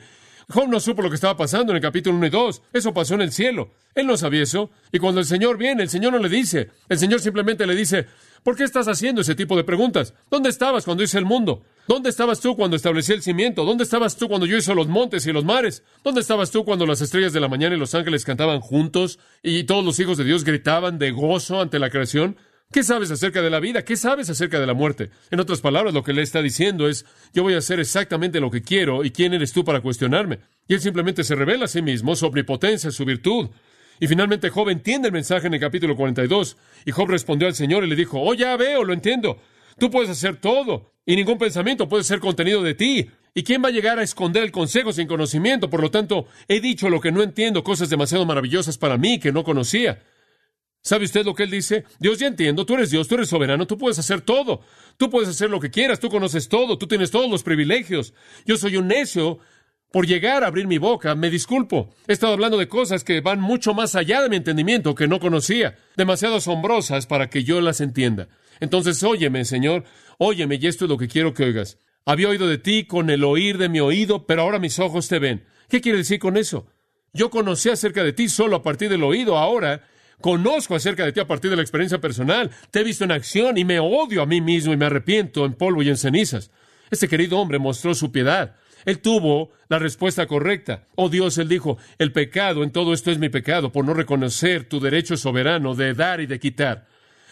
Job 0.51 0.67
no 0.67 0.79
supo 0.79 1.03
lo 1.03 1.10
que 1.10 1.15
estaba 1.15 1.38
pasando 1.38 1.71
en 1.71 1.75
el 1.75 1.82
capítulo 1.82 2.17
1 2.17 2.25
y 2.25 2.29
2. 2.32 2.62
Eso 2.73 2.91
pasó 2.91 3.13
en 3.13 3.21
el 3.21 3.32
cielo. 3.32 3.69
Él 3.93 4.08
no 4.08 4.17
sabía 4.17 4.41
eso. 4.41 4.71
Y 4.91 4.97
cuando 4.97 5.19
el 5.19 5.27
Señor 5.27 5.60
viene, 5.60 5.84
el 5.84 5.89
Señor 5.89 6.13
no 6.13 6.17
le 6.17 6.27
dice. 6.27 6.71
El 6.89 6.97
Señor 6.97 7.19
simplemente 7.19 7.67
le 7.67 7.75
dice, 7.75 8.08
¿por 8.41 8.55
qué 8.55 8.63
estás 8.63 8.88
haciendo 8.88 9.21
ese 9.21 9.36
tipo 9.36 9.55
de 9.55 9.63
preguntas? 9.63 10.15
¿Dónde 10.32 10.49
estabas 10.49 10.86
cuando 10.86 11.03
hice 11.03 11.19
el 11.19 11.25
mundo? 11.25 11.62
¿Dónde 11.88 12.10
estabas 12.10 12.39
tú 12.39 12.55
cuando 12.55 12.75
establecí 12.75 13.13
el 13.13 13.21
cimiento? 13.21 13.63
¿Dónde 13.63 13.84
estabas 13.84 14.15
tú 14.15 14.27
cuando 14.27 14.47
yo 14.47 14.58
hice 14.58 14.73
los 14.73 14.88
montes 14.88 15.27
y 15.27 15.32
los 15.32 15.45
mares? 15.45 15.84
¿Dónde 16.03 16.21
estabas 16.21 16.49
tú 16.49 16.65
cuando 16.65 16.88
las 16.88 17.01
estrellas 17.01 17.32
de 17.32 17.41
la 17.41 17.47
mañana 17.47 17.75
y 17.75 17.79
los 17.79 17.93
ángeles 17.93 18.25
cantaban 18.25 18.60
juntos 18.60 19.19
y 19.43 19.65
todos 19.65 19.86
los 19.86 19.99
hijos 19.99 20.17
de 20.17 20.23
Dios 20.23 20.43
gritaban 20.43 20.97
de 20.97 21.12
gozo 21.12 21.62
ante 21.62 21.77
la 21.77 21.91
creación? 21.91 22.38
¿Qué 22.71 22.84
sabes 22.84 23.10
acerca 23.10 23.41
de 23.41 23.49
la 23.49 23.60
vida? 23.60 23.84
¿Qué 23.84 23.97
sabes 23.97 24.29
acerca 24.29 24.60
de 24.60 24.67
la 24.67 24.75
muerte? 24.75 25.10
En 25.32 25.39
otras 25.39 25.60
palabras, 25.60 25.91
lo 25.91 26.03
que 26.03 26.13
le 26.13 26.21
está 26.21 26.43
diciendo 26.43 26.88
es, 26.88 27.03
yo 27.34 27.41
voy 27.41 27.55
a 27.55 27.58
hacer 27.58 27.79
exactamente 27.79 28.39
lo 28.39 28.51
que 28.51 28.62
quiero 28.62 29.03
y 29.03 29.10
quién 29.10 29.34
eres 29.34 29.53
tú 29.53 29.63
para 29.63 29.82
cuestionarme. 29.82 30.38
Y 30.67 30.75
él 30.75 30.79
simplemente 30.79 31.23
se 31.23 31.34
revela 31.34 31.65
a 31.65 31.67
sí 31.67 31.82
mismo, 31.82 32.15
su 32.15 32.27
omnipotencia, 32.27 32.91
su 32.91 33.05
virtud. 33.05 33.49
Y 33.99 34.05
finalmente 34.05 34.51
Job 34.51 34.69
entiende 34.69 35.08
el 35.08 35.13
mensaje 35.13 35.47
en 35.47 35.55
el 35.55 35.60
capítulo 35.60 35.95
42. 35.95 36.58
Y 36.86 36.91
Job 36.91 37.10
respondió 37.10 37.47
al 37.47 37.55
Señor 37.55 37.84
y 37.84 37.88
le 37.88 37.95
dijo, 37.95 38.21
oh, 38.21 38.36
ya 38.36 38.55
veo, 38.55 38.84
lo 38.84 38.93
entiendo. 38.93 39.41
Tú 39.79 39.89
puedes 39.89 40.12
hacer 40.12 40.36
todo 40.36 40.93
y 41.08 41.15
ningún 41.15 41.39
pensamiento 41.39 41.89
puede 41.89 42.03
ser 42.03 42.19
contenido 42.19 42.62
de 42.62 42.75
ti. 42.75 43.10
¿Y 43.34 43.41
quién 43.41 43.63
va 43.63 43.69
a 43.69 43.71
llegar 43.71 43.97
a 43.97 44.03
esconder 44.03 44.43
el 44.43 44.51
consejo 44.51 44.93
sin 44.93 45.08
conocimiento? 45.08 45.71
Por 45.71 45.82
lo 45.82 45.89
tanto, 45.89 46.27
he 46.47 46.60
dicho 46.60 46.88
lo 46.91 47.01
que 47.01 47.12
no 47.12 47.23
entiendo, 47.23 47.63
cosas 47.63 47.89
demasiado 47.89 48.27
maravillosas 48.27 48.77
para 48.77 48.97
mí 48.97 49.19
que 49.19 49.32
no 49.32 49.43
conocía. 49.43 50.03
¿Sabe 50.82 51.06
usted 51.06 51.26
lo 51.26 51.36
que 51.36 51.44
él 51.44 51.52
dice? 51.52 51.84
Dios, 52.00 52.20
ya 52.20 52.28
entiendo, 52.28 52.65
tú 52.65 52.76
eres 52.76 52.89
Dios, 52.89 53.08
tú 53.08 53.15
eres 53.15 53.30
soberano, 53.30 53.68
tú 53.68 53.78
puedes 53.78 54.00
hacer 54.00 54.22
todo, 54.22 54.62
tú 54.98 55.10
puedes 55.10 55.30
hacer 55.30 55.50
lo 55.50 55.60
que 55.60 55.70
quieras, 55.70 56.00
tú 56.00 56.10
conoces 56.10 56.48
todo, 56.48 56.78
tú 56.78 56.88
tienes 56.88 57.12
todos 57.12 57.30
los 57.30 57.44
privilegios. 57.44 58.13
Yo 58.46 58.58
soy 58.58 58.78
un 58.78 58.88
necio 58.88 59.39
por 59.92 60.08
llegar 60.08 60.44
a 60.44 60.48
abrir 60.48 60.68
mi 60.68 60.78
boca, 60.78 61.15
me 61.15 61.30
disculpo. 61.30 61.89
He 62.08 62.13
estado 62.13 62.34
hablando 62.34 62.58
de 62.58 62.68
cosas 62.68 63.04
que 63.04 63.22
van 63.22 63.42
mucho 63.42 63.74
más 63.74 63.96
allá 63.96 64.22
de 64.22 64.30
mi 64.30 64.38
entendimiento, 64.38 64.96
que 64.96 65.08
no 65.08 65.20
conocía, 65.20 65.78
demasiado 65.98 66.36
asombrosas 66.36 67.08
para 67.08 67.30
que 67.30 67.44
yo 67.44 67.60
las 67.60 67.82
entienda. 67.82 68.30
Entonces, 68.60 69.04
óyeme, 69.04 69.46
Señor, 69.46 69.84
óyeme, 70.18 70.60
y 70.62 70.68
esto 70.68 70.86
es 70.86 70.89
lo 70.89 70.98
que 70.98 71.08
quiero 71.08 71.34
que 71.34 71.44
oigas. 71.44 71.78
Había 72.06 72.30
oído 72.30 72.48
de 72.48 72.58
ti 72.58 72.86
con 72.86 73.10
el 73.10 73.24
oír 73.24 73.58
de 73.58 73.70
mi 73.70 73.80
oído, 73.80 74.26
pero 74.26 74.44
ahora 74.44 74.60
mis 74.60 74.80
ojos 74.80 75.08
te 75.08 75.20
ven. 75.20 75.46
¿Qué 75.68 75.82
quiere 75.82 76.00
decir 76.00 76.20
con 76.20 76.38
eso? 76.38 76.68
Yo 77.13 77.30
conocí 77.30 77.70
acerca 77.70 78.04
de 78.04 78.13
ti 78.13 78.30
solo 78.30 78.56
a 78.56 78.63
partir 78.63 78.89
del 78.89 79.04
oído, 79.04 79.38
ahora 79.38 79.88
conozco 80.21 80.75
acerca 80.75 81.05
de 81.05 81.12
ti 81.12 81.19
a 81.19 81.27
partir 81.27 81.49
de 81.49 81.55
la 81.55 81.62
experiencia 81.62 81.99
personal, 81.99 82.51
te 82.71 82.79
he 82.79 82.84
visto 82.84 83.03
en 83.03 83.12
acción 83.12 83.58
y 83.58 83.65
me 83.65 83.79
odio 83.79 84.21
a 84.21 84.25
mí 84.25 84.41
mismo 84.41 84.73
y 84.73 84.77
me 84.77 84.86
arrepiento 84.86 85.45
en 85.45 85.53
polvo 85.53 85.82
y 85.84 85.89
en 85.89 85.97
cenizas. 85.97 86.51
Este 86.91 87.08
querido 87.08 87.38
hombre 87.38 87.60
mostró 87.60 87.93
su 87.93 88.12
piedad. 88.12 88.55
Él 88.86 88.99
tuvo 88.99 89.51
la 89.67 89.79
respuesta 89.79 90.25
correcta. 90.25 90.88
Oh 90.95 91.10
Dios, 91.10 91.38
él 91.38 91.47
dijo, 91.47 91.77
el 91.97 92.12
pecado 92.12 92.63
en 92.63 92.71
todo 92.71 92.93
esto 92.93 93.12
es 93.12 93.19
mi 93.19 93.29
pecado 93.29 93.71
por 93.71 93.86
no 93.86 93.93
reconocer 93.93 94.63
tu 94.67 94.79
derecho 94.79 95.17
soberano 95.17 95.75
de 95.75 95.93
dar 95.93 96.21
y 96.21 96.25
de 96.25 96.39
quitar. 96.39 96.88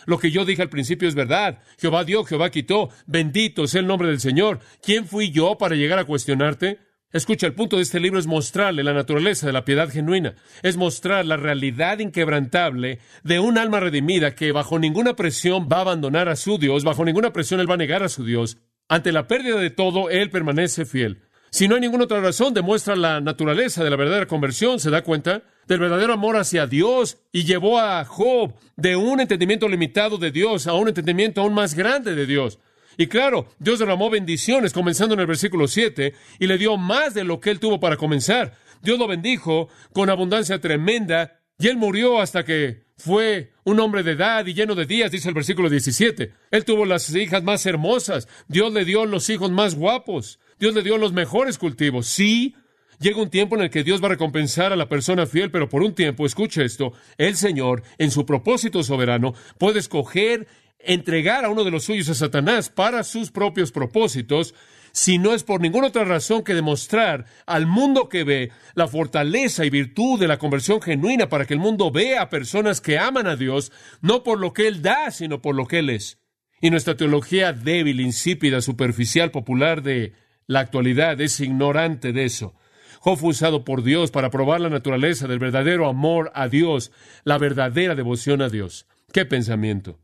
Lo 0.05 0.19
que 0.19 0.31
yo 0.31 0.45
dije 0.45 0.61
al 0.61 0.69
principio 0.69 1.07
es 1.07 1.15
verdad. 1.15 1.59
Jehová 1.77 2.05
dio, 2.05 2.23
Jehová 2.23 2.49
quitó. 2.49 2.89
Bendito 3.05 3.67
sea 3.67 3.81
el 3.81 3.87
nombre 3.87 4.07
del 4.07 4.21
Señor. 4.21 4.59
¿Quién 4.81 5.05
fui 5.05 5.31
yo 5.31 5.57
para 5.57 5.75
llegar 5.75 5.99
a 5.99 6.05
cuestionarte? 6.05 6.79
Escucha, 7.13 7.47
el 7.47 7.53
punto 7.53 7.77
de 7.77 7.83
este 7.83 8.01
libro 8.01 8.19
es 8.19 8.27
mostrarle 8.27 8.83
la 8.83 8.93
naturaleza 8.93 9.47
de 9.47 9.53
la 9.53 9.63
piedad 9.63 9.89
genuina, 9.89 10.35
es 10.61 10.75
mostrar 10.75 11.25
la 11.25 11.37
realidad 11.37 11.99
inquebrantable 11.99 12.99
de 13.23 13.39
un 13.39 13.57
alma 13.57 13.79
redimida 13.79 14.35
que 14.35 14.51
bajo 14.51 14.77
ninguna 14.77 15.15
presión 15.15 15.69
va 15.71 15.77
a 15.77 15.81
abandonar 15.81 16.27
a 16.27 16.35
su 16.35 16.57
Dios, 16.57 16.83
bajo 16.83 17.05
ninguna 17.05 17.31
presión 17.31 17.61
él 17.61 17.69
va 17.69 17.75
a 17.75 17.77
negar 17.77 18.03
a 18.03 18.09
su 18.09 18.25
Dios. 18.25 18.57
Ante 18.89 19.13
la 19.13 19.25
pérdida 19.25 19.57
de 19.57 19.69
todo, 19.69 20.09
él 20.09 20.29
permanece 20.29 20.85
fiel. 20.85 21.21
Si 21.49 21.69
no 21.69 21.75
hay 21.75 21.81
ninguna 21.81 22.03
otra 22.03 22.19
razón, 22.19 22.53
demuestra 22.53 22.97
la 22.97 23.21
naturaleza 23.21 23.85
de 23.85 23.89
la 23.89 23.95
verdadera 23.95 24.25
conversión, 24.25 24.81
¿se 24.81 24.89
da 24.89 25.01
cuenta? 25.01 25.43
Del 25.65 25.79
verdadero 25.79 26.11
amor 26.11 26.35
hacia 26.35 26.67
Dios 26.67 27.19
y 27.31 27.45
llevó 27.45 27.79
a 27.79 28.03
Job 28.03 28.53
de 28.75 28.97
un 28.97 29.21
entendimiento 29.21 29.69
limitado 29.69 30.17
de 30.17 30.31
Dios 30.31 30.67
a 30.67 30.73
un 30.73 30.89
entendimiento 30.89 31.39
aún 31.39 31.53
más 31.53 31.73
grande 31.73 32.15
de 32.15 32.25
Dios. 32.25 32.59
Y 32.97 33.07
claro, 33.07 33.47
Dios 33.59 33.79
derramó 33.79 34.09
bendiciones 34.09 34.73
comenzando 34.73 35.13
en 35.13 35.21
el 35.21 35.27
versículo 35.27 35.67
7 35.67 36.13
y 36.39 36.47
le 36.47 36.57
dio 36.57 36.77
más 36.77 37.13
de 37.13 37.23
lo 37.23 37.39
que 37.39 37.51
él 37.51 37.59
tuvo 37.59 37.79
para 37.79 37.97
comenzar. 37.97 38.57
Dios 38.81 38.99
lo 38.99 39.07
bendijo 39.07 39.69
con 39.93 40.09
abundancia 40.09 40.59
tremenda 40.59 41.39
y 41.59 41.67
él 41.67 41.77
murió 41.77 42.19
hasta 42.19 42.43
que 42.43 42.87
fue 42.97 43.53
un 43.63 43.79
hombre 43.79 44.03
de 44.03 44.11
edad 44.11 44.45
y 44.45 44.53
lleno 44.53 44.73
de 44.73 44.85
días, 44.85 45.11
dice 45.11 45.29
el 45.29 45.35
versículo 45.35 45.69
17. 45.69 46.33
Él 46.51 46.65
tuvo 46.65 46.85
las 46.85 47.13
hijas 47.15 47.43
más 47.43 47.65
hermosas, 47.65 48.27
Dios 48.47 48.73
le 48.73 48.85
dio 48.85 49.05
los 49.05 49.29
hijos 49.29 49.51
más 49.51 49.75
guapos. 49.75 50.39
Dios 50.59 50.73
le 50.73 50.81
dio 50.81 50.97
los 50.97 51.13
mejores 51.13 51.57
cultivos. 51.57 52.07
Sí, 52.07 52.55
llega 52.99 53.21
un 53.21 53.29
tiempo 53.29 53.55
en 53.55 53.61
el 53.61 53.69
que 53.69 53.83
Dios 53.83 54.01
va 54.01 54.07
a 54.07 54.11
recompensar 54.11 54.73
a 54.73 54.75
la 54.75 54.89
persona 54.89 55.27
fiel, 55.27 55.51
pero 55.51 55.69
por 55.69 55.83
un 55.83 55.93
tiempo, 55.93 56.25
escuche 56.25 56.65
esto, 56.65 56.93
el 57.17 57.35
Señor, 57.35 57.83
en 57.99 58.09
su 58.09 58.25
propósito 58.25 58.81
soberano, 58.81 59.33
puede 59.59 59.79
escoger 59.79 60.47
entregar 60.79 61.45
a 61.45 61.49
uno 61.49 61.63
de 61.63 61.71
los 61.71 61.83
suyos 61.83 62.09
a 62.09 62.15
Satanás 62.15 62.69
para 62.69 63.03
sus 63.03 63.31
propios 63.31 63.71
propósitos, 63.71 64.53
si 64.91 65.17
no 65.17 65.33
es 65.33 65.43
por 65.43 65.61
ninguna 65.61 65.87
otra 65.87 66.05
razón 66.05 66.43
que 66.43 66.53
demostrar 66.53 67.25
al 67.45 67.67
mundo 67.67 68.09
que 68.09 68.23
ve 68.23 68.51
la 68.73 68.87
fortaleza 68.87 69.65
y 69.65 69.69
virtud 69.69 70.19
de 70.19 70.27
la 70.27 70.39
conversión 70.39 70.81
genuina 70.81 71.29
para 71.29 71.45
que 71.45 71.53
el 71.53 71.59
mundo 71.59 71.91
vea 71.91 72.23
a 72.23 72.29
personas 72.29 72.81
que 72.81 72.97
aman 72.97 73.27
a 73.27 73.35
Dios, 73.35 73.71
no 74.01 74.23
por 74.23 74.39
lo 74.39 74.53
que 74.53 74.67
Él 74.67 74.81
da, 74.81 75.11
sino 75.11 75.41
por 75.41 75.55
lo 75.55 75.67
que 75.67 75.79
Él 75.79 75.89
es. 75.89 76.19
Y 76.61 76.71
nuestra 76.71 76.97
teología 76.97 77.53
débil, 77.53 77.99
insípida, 77.99 78.61
superficial, 78.61 79.29
popular 79.29 79.83
de 79.83 80.13
la 80.47 80.61
actualidad 80.61 81.21
es 81.21 81.39
ignorante 81.39 82.13
de 82.13 82.25
eso. 82.25 82.55
Job 82.99 83.17
fue 83.17 83.29
usado 83.29 83.63
por 83.63 83.83
Dios 83.83 84.09
para 84.09 84.31
probar 84.31 84.61
la 84.61 84.69
naturaleza 84.69 85.27
del 85.27 85.37
verdadero 85.37 85.87
amor 85.87 86.31
a 86.33 86.47
Dios, 86.47 86.91
la 87.23 87.37
verdadera 87.37 87.93
devoción 87.93 88.41
a 88.41 88.49
Dios. 88.49 88.87
¡Qué 89.13 89.25
pensamiento! 89.25 89.99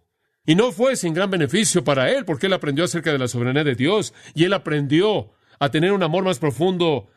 Y 0.46 0.56
no 0.56 0.72
fue 0.72 0.96
sin 0.96 1.14
gran 1.14 1.30
beneficio 1.30 1.84
para 1.84 2.12
él, 2.12 2.26
porque 2.26 2.48
él 2.48 2.54
aprendió 2.54 2.84
acerca 2.84 3.12
de 3.12 3.20
la 3.20 3.28
soberanía 3.28 3.64
de 3.64 3.76
Dios 3.76 4.14
y 4.34 4.44
él 4.44 4.54
aprendió 4.54 5.32
a 5.60 5.70
tener 5.70 5.94
un 5.94 6.04
amor 6.04 6.26
más 6.26 6.40
profundo 6.40 7.08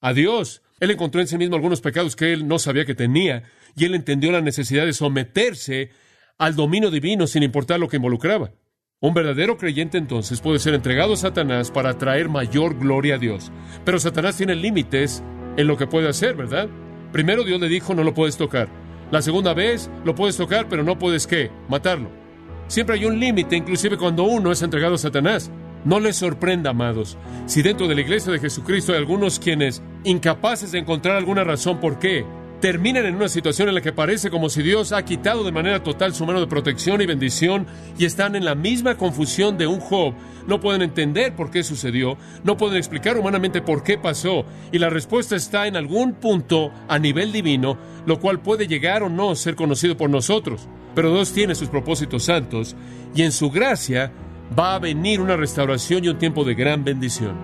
a 0.00 0.12
Dios. 0.12 0.62
Él 0.78 0.92
encontró 0.92 1.20
en 1.20 1.26
sí 1.26 1.36
mismo 1.36 1.56
algunos 1.56 1.80
pecados 1.80 2.14
que 2.14 2.32
él 2.32 2.46
no 2.46 2.58
sabía 2.58 2.84
que 2.84 2.94
tenía 2.94 3.42
y 3.74 3.86
él 3.86 3.94
entendió 3.94 4.30
la 4.30 4.40
necesidad 4.40 4.86
de 4.86 4.92
someterse 4.92 5.90
al 6.38 6.54
dominio 6.54 6.90
divino 6.90 7.26
sin 7.26 7.42
importar 7.42 7.80
lo 7.80 7.88
que 7.88 7.96
involucraba. 7.96 8.52
Un 9.00 9.14
verdadero 9.14 9.56
creyente 9.58 9.98
entonces 9.98 10.40
puede 10.40 10.58
ser 10.58 10.74
entregado 10.74 11.14
a 11.14 11.16
Satanás 11.16 11.70
para 11.70 11.98
traer 11.98 12.28
mayor 12.28 12.78
gloria 12.78 13.16
a 13.16 13.18
Dios. 13.18 13.50
Pero 13.84 13.98
Satanás 13.98 14.36
tiene 14.36 14.54
límites 14.54 15.22
en 15.56 15.66
lo 15.66 15.76
que 15.76 15.86
puede 15.86 16.08
hacer, 16.08 16.36
¿verdad? 16.36 16.68
Primero 17.12 17.42
Dios 17.42 17.60
le 17.60 17.68
dijo 17.68 17.94
no 17.94 18.04
lo 18.04 18.14
puedes 18.14 18.36
tocar. 18.36 18.68
La 19.10 19.22
segunda 19.22 19.54
vez 19.54 19.90
lo 20.04 20.14
puedes 20.14 20.36
tocar, 20.36 20.68
pero 20.68 20.82
no 20.82 20.98
puedes 20.98 21.26
qué? 21.26 21.50
Matarlo. 21.68 22.25
Siempre 22.68 22.96
hay 22.96 23.04
un 23.04 23.20
límite, 23.20 23.56
inclusive 23.56 23.96
cuando 23.96 24.24
uno 24.24 24.50
es 24.50 24.62
entregado 24.62 24.96
a 24.96 24.98
Satanás. 24.98 25.50
No 25.84 26.00
les 26.00 26.16
sorprenda, 26.16 26.70
amados, 26.70 27.16
si 27.46 27.62
dentro 27.62 27.86
de 27.86 27.94
la 27.94 28.00
iglesia 28.00 28.32
de 28.32 28.40
Jesucristo 28.40 28.92
hay 28.92 28.98
algunos 28.98 29.38
quienes, 29.38 29.82
incapaces 30.02 30.72
de 30.72 30.80
encontrar 30.80 31.16
alguna 31.16 31.44
razón 31.44 31.78
por 31.78 32.00
qué, 32.00 32.24
terminan 32.60 33.06
en 33.06 33.14
una 33.14 33.28
situación 33.28 33.68
en 33.68 33.76
la 33.76 33.80
que 33.80 33.92
parece 33.92 34.30
como 34.30 34.48
si 34.48 34.62
Dios 34.62 34.90
ha 34.90 35.04
quitado 35.04 35.44
de 35.44 35.52
manera 35.52 35.84
total 35.84 36.12
su 36.12 36.26
mano 36.26 36.40
de 36.40 36.48
protección 36.48 37.00
y 37.00 37.06
bendición 37.06 37.66
y 37.98 38.04
están 38.04 38.34
en 38.34 38.44
la 38.44 38.56
misma 38.56 38.96
confusión 38.96 39.58
de 39.58 39.68
un 39.68 39.78
Job. 39.78 40.14
No 40.48 40.58
pueden 40.58 40.82
entender 40.82 41.36
por 41.36 41.52
qué 41.52 41.62
sucedió, 41.62 42.16
no 42.42 42.56
pueden 42.56 42.78
explicar 42.78 43.16
humanamente 43.16 43.62
por 43.62 43.84
qué 43.84 43.98
pasó 43.98 44.44
y 44.72 44.78
la 44.78 44.90
respuesta 44.90 45.36
está 45.36 45.68
en 45.68 45.76
algún 45.76 46.14
punto 46.14 46.72
a 46.88 46.98
nivel 46.98 47.30
divino, 47.30 47.78
lo 48.06 48.18
cual 48.18 48.40
puede 48.40 48.66
llegar 48.66 49.04
o 49.04 49.08
no 49.08 49.36
ser 49.36 49.54
conocido 49.54 49.96
por 49.96 50.10
nosotros. 50.10 50.68
Pero 50.96 51.12
Dios 51.12 51.32
tiene 51.32 51.54
sus 51.54 51.68
propósitos 51.68 52.24
santos 52.24 52.74
y 53.14 53.22
en 53.22 53.30
su 53.30 53.50
gracia 53.50 54.12
va 54.58 54.74
a 54.74 54.78
venir 54.78 55.20
una 55.20 55.36
restauración 55.36 56.04
y 56.04 56.08
un 56.08 56.18
tiempo 56.18 56.42
de 56.42 56.54
gran 56.54 56.84
bendición. 56.84 57.36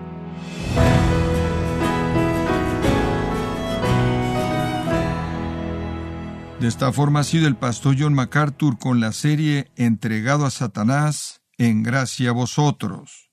De 6.59 6.67
esta 6.67 6.91
forma 6.91 7.19
ha 7.19 7.23
sido 7.23 7.47
el 7.47 7.55
pastor 7.55 7.95
John 7.99 8.15
MacArthur 8.15 8.79
con 8.79 8.99
la 8.99 9.11
serie 9.11 9.69
Entregado 9.75 10.45
a 10.45 10.49
Satanás, 10.49 11.41
en 11.57 11.83
gracia 11.83 12.31
a 12.31 12.33
vosotros. 12.33 13.29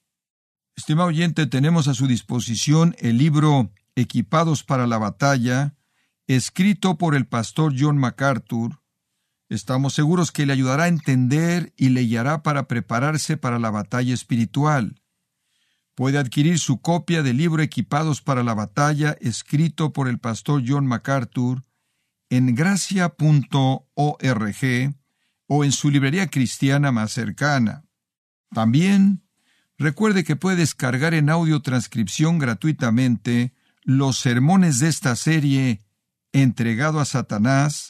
Estimado 0.76 1.09
oyente, 1.09 1.46
tenemos 1.46 1.88
a 1.88 1.94
su 1.94 2.06
disposición 2.06 2.94
el 2.98 3.16
libro 3.16 3.70
Equipados 3.94 4.64
para 4.64 4.87
la 4.87 4.98
batalla, 4.98 5.76
escrito 6.26 6.98
por 6.98 7.14
el 7.14 7.26
pastor 7.26 7.72
John 7.78 7.96
MacArthur. 7.96 8.80
Estamos 9.50 9.94
seguros 9.94 10.30
que 10.30 10.46
le 10.46 10.52
ayudará 10.52 10.84
a 10.84 10.88
entender 10.88 11.74
y 11.76 11.88
le 11.88 12.02
guiará 12.02 12.44
para 12.44 12.68
prepararse 12.68 13.36
para 13.36 13.58
la 13.58 13.70
batalla 13.70 14.14
espiritual. 14.14 15.02
Puede 15.96 16.18
adquirir 16.18 16.60
su 16.60 16.80
copia 16.80 17.24
del 17.24 17.38
libro 17.38 17.60
Equipados 17.60 18.22
para 18.22 18.44
la 18.44 18.54
batalla, 18.54 19.16
escrito 19.20 19.92
por 19.92 20.06
el 20.06 20.20
pastor 20.20 20.62
John 20.64 20.86
MacArthur, 20.86 21.64
en 22.30 22.54
gracia.org 22.54 23.10
o 25.48 25.64
en 25.64 25.72
su 25.72 25.90
librería 25.90 26.28
cristiana 26.28 26.92
más 26.92 27.10
cercana. 27.10 27.84
También 28.54 29.24
recuerde 29.78 30.22
que 30.22 30.36
puede 30.36 30.58
descargar 30.58 31.12
en 31.12 31.28
audio 31.28 31.60
transcripción 31.60 32.38
gratuitamente 32.38 33.52
los 33.82 34.16
sermones 34.16 34.78
de 34.78 34.86
esta 34.86 35.16
serie 35.16 35.80
Entregado 36.32 37.00
a 37.00 37.04
Satanás, 37.04 37.89